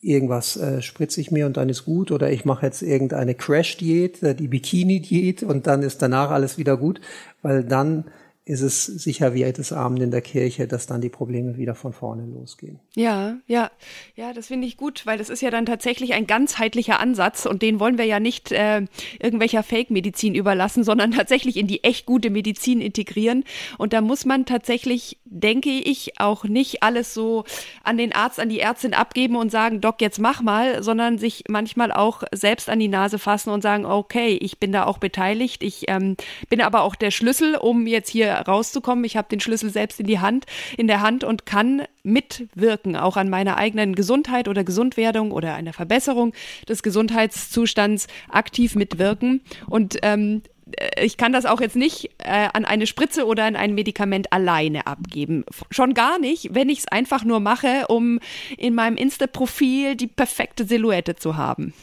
irgendwas 0.00 0.56
äh, 0.56 0.82
spritze 0.82 1.20
ich 1.20 1.30
mir 1.30 1.46
und 1.46 1.56
dann 1.56 1.68
ist 1.68 1.84
gut 1.84 2.10
oder 2.10 2.30
ich 2.30 2.44
mache 2.44 2.66
jetzt 2.66 2.82
irgendeine 2.82 3.34
Crash-Diät, 3.34 4.22
äh, 4.22 4.34
die 4.34 4.48
Bikini-Diät 4.48 5.44
und 5.44 5.66
dann 5.66 5.82
ist 5.82 6.02
danach 6.02 6.30
alles 6.30 6.58
wieder 6.58 6.76
gut, 6.76 7.00
weil 7.42 7.62
dann 7.62 8.06
ist 8.44 8.60
es 8.60 8.86
sicher 8.86 9.34
wie 9.34 9.44
jedes 9.44 9.72
Abend 9.72 10.00
in 10.02 10.10
der 10.10 10.20
Kirche, 10.20 10.66
dass 10.66 10.86
dann 10.86 11.00
die 11.00 11.08
Probleme 11.08 11.56
wieder 11.56 11.76
von 11.76 11.92
vorne 11.92 12.26
losgehen. 12.26 12.80
Ja, 12.96 13.36
ja, 13.46 13.70
ja, 14.16 14.32
das 14.32 14.48
finde 14.48 14.66
ich 14.66 14.76
gut, 14.76 15.06
weil 15.06 15.16
das 15.16 15.28
ist 15.28 15.42
ja 15.42 15.50
dann 15.50 15.64
tatsächlich 15.64 16.12
ein 16.14 16.26
ganzheitlicher 16.26 16.98
Ansatz 16.98 17.46
und 17.46 17.62
den 17.62 17.78
wollen 17.78 17.98
wir 17.98 18.04
ja 18.04 18.18
nicht 18.18 18.50
äh, 18.50 18.82
irgendwelcher 19.20 19.62
Fake-Medizin 19.62 20.34
überlassen, 20.34 20.82
sondern 20.82 21.12
tatsächlich 21.12 21.56
in 21.56 21.68
die 21.68 21.84
echt 21.84 22.04
gute 22.04 22.30
Medizin 22.30 22.80
integrieren. 22.80 23.44
Und 23.78 23.92
da 23.92 24.00
muss 24.00 24.24
man 24.24 24.44
tatsächlich, 24.44 25.18
denke 25.24 25.70
ich, 25.70 26.18
auch 26.18 26.42
nicht 26.42 26.82
alles 26.82 27.14
so 27.14 27.44
an 27.84 27.96
den 27.96 28.12
Arzt, 28.12 28.40
an 28.40 28.48
die 28.48 28.58
Ärztin 28.58 28.92
abgeben 28.92 29.36
und 29.36 29.52
sagen, 29.52 29.80
Doc, 29.80 30.00
jetzt 30.00 30.18
mach 30.18 30.42
mal, 30.42 30.82
sondern 30.82 31.16
sich 31.16 31.44
manchmal 31.48 31.92
auch 31.92 32.24
selbst 32.32 32.68
an 32.68 32.80
die 32.80 32.88
Nase 32.88 33.20
fassen 33.20 33.50
und 33.50 33.62
sagen, 33.62 33.86
okay, 33.86 34.36
ich 34.40 34.58
bin 34.58 34.72
da 34.72 34.84
auch 34.84 34.98
beteiligt, 34.98 35.62
ich 35.62 35.84
ähm, 35.86 36.16
bin 36.48 36.60
aber 36.60 36.82
auch 36.82 36.96
der 36.96 37.12
Schlüssel, 37.12 37.54
um 37.54 37.86
jetzt 37.86 38.10
hier 38.10 38.31
rauszukommen. 38.40 39.04
Ich 39.04 39.16
habe 39.16 39.28
den 39.28 39.40
Schlüssel 39.40 39.70
selbst 39.70 40.00
in 40.00 40.06
die 40.06 40.18
Hand, 40.18 40.46
in 40.76 40.86
der 40.86 41.00
Hand 41.00 41.24
und 41.24 41.46
kann 41.46 41.82
mitwirken, 42.02 42.96
auch 42.96 43.16
an 43.16 43.28
meiner 43.28 43.56
eigenen 43.56 43.94
Gesundheit 43.94 44.48
oder 44.48 44.64
Gesundwerdung 44.64 45.32
oder 45.32 45.54
einer 45.54 45.72
Verbesserung 45.72 46.32
des 46.68 46.82
Gesundheitszustands 46.82 48.06
aktiv 48.28 48.74
mitwirken. 48.74 49.42
Und 49.68 49.98
ähm, 50.02 50.42
äh, 50.76 51.04
ich 51.04 51.16
kann 51.16 51.32
das 51.32 51.46
auch 51.46 51.60
jetzt 51.60 51.76
nicht 51.76 52.10
äh, 52.18 52.48
an 52.52 52.64
eine 52.64 52.86
Spritze 52.86 53.26
oder 53.26 53.44
an 53.44 53.56
ein 53.56 53.74
Medikament 53.74 54.32
alleine 54.32 54.86
abgeben. 54.86 55.44
Schon 55.70 55.94
gar 55.94 56.18
nicht, 56.18 56.54
wenn 56.54 56.68
ich 56.68 56.80
es 56.80 56.88
einfach 56.88 57.24
nur 57.24 57.40
mache, 57.40 57.86
um 57.88 58.20
in 58.56 58.74
meinem 58.74 58.96
Insta-Profil 58.96 59.96
die 59.96 60.06
perfekte 60.06 60.64
Silhouette 60.64 61.16
zu 61.16 61.36
haben. 61.36 61.74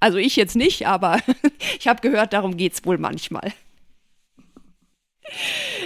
Also 0.00 0.16
ich 0.18 0.36
jetzt 0.36 0.56
nicht, 0.56 0.86
aber 0.86 1.18
ich 1.78 1.88
habe 1.88 2.00
gehört, 2.00 2.32
darum 2.32 2.56
geht 2.56 2.72
es 2.72 2.84
wohl 2.84 2.98
manchmal. 2.98 3.52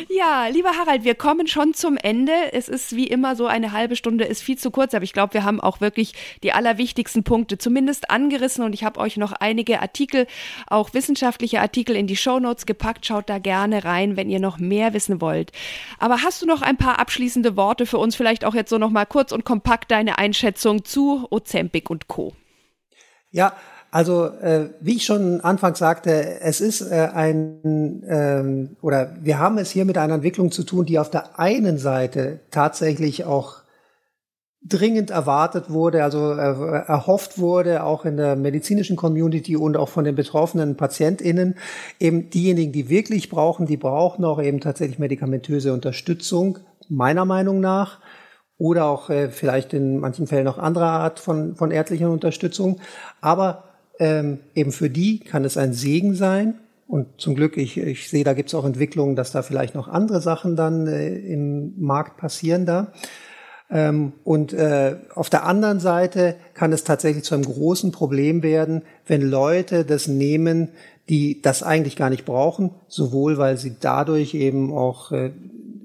Ja, 0.09 0.47
lieber 0.47 0.71
Harald, 0.77 1.05
wir 1.05 1.15
kommen 1.15 1.47
schon 1.47 1.75
zum 1.75 1.97
Ende. 1.97 2.33
Es 2.53 2.69
ist 2.69 2.97
wie 2.97 3.07
immer 3.07 3.37
so, 3.37 3.47
eine 3.47 3.73
halbe 3.73 3.97
Stunde 3.97 4.25
ist 4.25 4.43
viel 4.43 4.57
zu 4.57 4.71
kurz, 4.71 4.95
aber 4.95 5.05
ich 5.05 5.13
glaube, 5.13 5.35
wir 5.35 5.45
haben 5.45 5.61
auch 5.61 5.81
wirklich 5.81 6.15
die 6.43 6.53
allerwichtigsten 6.53 7.25
Punkte 7.25 7.59
zumindest 7.59 8.11
angerissen 8.11 8.65
und 8.65 8.73
ich 8.73 8.85
habe 8.85 9.01
euch 9.01 9.17
noch 9.17 9.33
einige 9.33 9.81
Artikel, 9.83 10.27
auch 10.67 10.95
wissenschaftliche 10.95 11.61
Artikel 11.61 11.97
in 11.97 12.07
die 12.07 12.17
Shownotes 12.17 12.67
gepackt. 12.67 13.07
Schaut 13.07 13.29
da 13.29 13.39
gerne 13.39 13.85
rein, 13.85 14.17
wenn 14.17 14.31
ihr 14.31 14.41
noch 14.41 14.59
mehr 14.59 14.95
wissen 14.95 15.21
wollt. 15.21 15.53
Aber 15.99 16.23
hast 16.23 16.41
du 16.43 16.47
noch 16.47 16.63
ein 16.63 16.77
paar 16.77 16.99
abschließende 16.99 17.57
Worte 17.57 17.87
für 17.87 17.99
uns? 17.99 18.17
Vielleicht 18.17 18.45
auch 18.45 18.55
jetzt 18.55 18.71
so 18.71 18.79
noch 18.79 18.91
mal 18.91 19.07
kurz 19.07 19.33
und 19.33 19.45
kompakt 19.45 19.91
deine 19.91 20.19
Einschätzung 20.19 20.85
zu 20.85 21.27
Ozempic 21.31 21.91
und 21.91 22.09
Co. 22.09 22.35
Ja, 23.31 23.55
also 23.95 24.25
äh, 24.25 24.71
wie 24.81 24.97
ich 24.97 25.05
schon 25.05 25.41
anfangs 25.43 25.79
sagte, 25.79 26.41
es 26.41 26.61
ist 26.61 26.81
äh, 26.81 27.11
ein 27.15 28.03
ähm, 28.09 28.77
oder 28.83 29.15
wir 29.23 29.39
haben 29.39 29.57
es 29.57 29.71
hier 29.71 29.85
mit 29.85 29.97
einer 29.99 30.15
Entwicklung 30.15 30.51
zu 30.51 30.65
tun, 30.65 30.85
die 30.85 30.99
auf 30.99 31.11
der 31.11 31.39
einen 31.39 31.79
Seite 31.79 32.41
tatsächlich 32.51 33.25
auch 33.25 33.59
dringend 34.65 35.13
erwartet 35.13 35.71
wurde, 35.71 36.03
also 36.03 36.33
äh, 36.33 36.89
erhofft 36.89 37.39
wurde, 37.39 37.85
auch 37.85 38.05
in 38.05 38.17
der 38.17 38.35
medizinischen 38.35 38.97
Community 38.97 39.57
und 39.57 39.77
auch 39.77 39.91
von 39.91 40.03
den 40.03 40.17
betroffenen 40.17 40.77
PatientInnen. 40.77 41.55
Eben 42.01 42.31
diejenigen, 42.31 42.73
die 42.73 42.89
wirklich 42.89 43.31
brauchen, 43.31 43.67
die 43.67 43.77
brauchen 43.77 44.25
auch 44.25 44.43
eben 44.43 44.59
tatsächlich 44.59 44.99
medikamentöse 44.99 45.73
Unterstützung, 45.73 46.59
meiner 46.89 47.27
Meinung 47.27 47.61
nach 47.61 48.01
oder 48.59 48.87
auch 48.87 49.09
äh, 49.09 49.29
vielleicht 49.29 49.73
in 49.73 50.01
manchen 50.01 50.27
Fällen 50.27 50.47
noch 50.47 50.59
andere 50.59 50.87
Art 50.87 51.21
von, 51.21 51.55
von 51.55 51.71
ärztlicher 51.71 52.11
Unterstützung. 52.11 52.81
Aber 53.21 53.71
ähm, 53.99 54.39
eben 54.55 54.73
für 54.73 54.91
die 54.91 55.21
kann 55.21 55.45
es 55.45 55.57
ein 55.57 55.73
Segen 55.73 56.15
sein. 56.15 56.55
Und 56.87 57.21
zum 57.21 57.35
Glück, 57.35 57.57
ich, 57.57 57.79
ich 57.79 58.09
sehe, 58.11 58.25
da 58.25 58.35
gibt 58.35 58.51
es 58.51 58.55
auch 58.55 58.65
Entwicklungen, 58.65 59.17
dass 59.17 59.33
da 59.33 59.43
vielleicht 59.43 59.75
noch 59.75 59.89
andere 59.89 60.21
Sachen 60.21 60.57
dann 60.57 60.87
äh, 60.87 61.17
im 61.17 61.75
Markt 61.81 62.19
passieren 62.19 62.67
da. 62.67 62.93
Ähm, 63.71 64.13
und 64.25 64.53
äh, 64.53 64.97
auf 65.15 65.31
der 65.31 65.47
anderen 65.47 65.81
Seite 65.81 66.37
kann 66.53 66.73
es 66.73 66.85
tatsächlich 66.85 67.25
zu 67.25 67.35
einem 67.35 67.45
großen 67.45 67.93
Problem 67.93 68.43
werden, 68.43 68.83
wenn 69.07 69.23
Leute 69.23 69.85
das 69.85 70.07
nehmen, 70.07 70.69
die 71.09 71.41
das 71.41 71.63
eigentlich 71.63 71.97
gar 71.97 72.11
nicht 72.11 72.25
brauchen, 72.25 72.71
sowohl 72.89 73.39
weil 73.39 73.57
sie 73.57 73.77
dadurch 73.81 74.35
eben 74.35 74.73
auch 74.73 75.13
äh, 75.13 75.31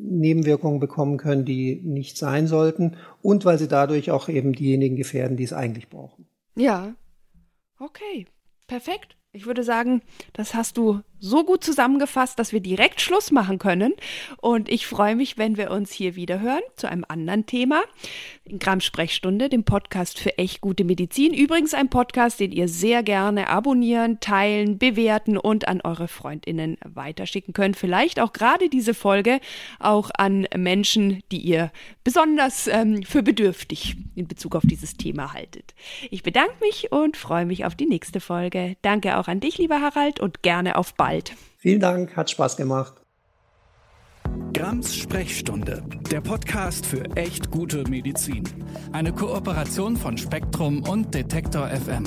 Nebenwirkungen 0.01 0.79
bekommen 0.79 1.17
können, 1.17 1.45
die 1.45 1.81
nicht 1.83 2.17
sein 2.17 2.47
sollten, 2.47 2.95
und 3.21 3.45
weil 3.45 3.57
sie 3.57 3.67
dadurch 3.67 4.11
auch 4.11 4.27
eben 4.27 4.53
diejenigen 4.53 4.95
gefährden, 4.95 5.37
die 5.37 5.43
es 5.43 5.53
eigentlich 5.53 5.89
brauchen. 5.89 6.25
Ja, 6.55 6.93
Okay, 7.79 8.27
perfekt. 8.67 9.15
Ich 9.31 9.45
würde 9.45 9.63
sagen, 9.63 10.01
das 10.33 10.53
hast 10.53 10.77
du 10.77 11.01
so 11.19 11.43
gut 11.43 11.63
zusammengefasst, 11.63 12.39
dass 12.39 12.53
wir 12.53 12.59
direkt 12.59 13.01
Schluss 13.01 13.31
machen 13.31 13.59
können. 13.59 13.93
Und 14.37 14.69
ich 14.69 14.87
freue 14.87 15.15
mich, 15.15 15.37
wenn 15.37 15.57
wir 15.57 15.71
uns 15.71 15.91
hier 15.91 16.15
wieder 16.15 16.39
hören 16.39 16.61
zu 16.75 16.89
einem 16.89 17.05
anderen 17.07 17.45
Thema. 17.45 17.81
In 18.45 18.59
Gramm 18.59 18.81
Sprechstunde, 18.81 19.49
dem 19.49 19.63
Podcast 19.63 20.19
für 20.19 20.37
echt 20.37 20.61
gute 20.61 20.83
Medizin. 20.83 21.33
Übrigens 21.33 21.73
ein 21.73 21.89
Podcast, 21.89 22.39
den 22.39 22.51
ihr 22.51 22.67
sehr 22.67 23.03
gerne 23.03 23.49
abonnieren, 23.49 24.19
teilen, 24.19 24.77
bewerten 24.77 25.37
und 25.37 25.67
an 25.67 25.81
eure 25.81 26.07
Freundinnen 26.07 26.77
weiterschicken 26.83 27.53
könnt. 27.53 27.77
Vielleicht 27.77 28.19
auch 28.19 28.33
gerade 28.33 28.69
diese 28.69 28.93
Folge 28.93 29.39
auch 29.79 30.09
an 30.17 30.47
Menschen, 30.55 31.21
die 31.31 31.41
ihr 31.41 31.71
besonders 32.03 32.67
ähm, 32.67 33.03
für 33.03 33.21
bedürftig 33.21 33.97
in 34.15 34.27
Bezug 34.27 34.55
auf 34.55 34.63
dieses 34.65 34.95
Thema 34.95 35.33
haltet. 35.33 35.75
Ich 36.09 36.23
bedanke 36.23 36.55
mich 36.61 36.91
und 36.91 37.17
freue 37.17 37.45
mich 37.45 37.65
auf 37.65 37.75
die 37.75 37.85
nächste 37.85 38.19
Folge. 38.19 38.77
Danke 38.81 39.17
auch 39.17 39.27
an 39.27 39.39
dich, 39.39 39.57
lieber 39.57 39.81
Harald, 39.81 40.19
und 40.19 40.41
gerne 40.41 40.75
auf 40.77 40.95
bald 40.95 41.08
bald. 41.09 41.33
Vielen 41.57 41.79
Dank, 41.79 42.15
hat 42.15 42.29
Spaß 42.29 42.55
gemacht. 42.57 42.93
Grams 44.53 44.95
Sprechstunde, 44.95 45.83
der 46.11 46.21
Podcast 46.21 46.85
für 46.85 47.03
echt 47.15 47.49
gute 47.51 47.83
Medizin. 47.89 48.43
Eine 48.91 49.11
Kooperation 49.13 49.97
von 49.97 50.17
Spektrum 50.17 50.83
und 50.87 51.13
Detektor 51.13 51.67
FM. 51.67 52.03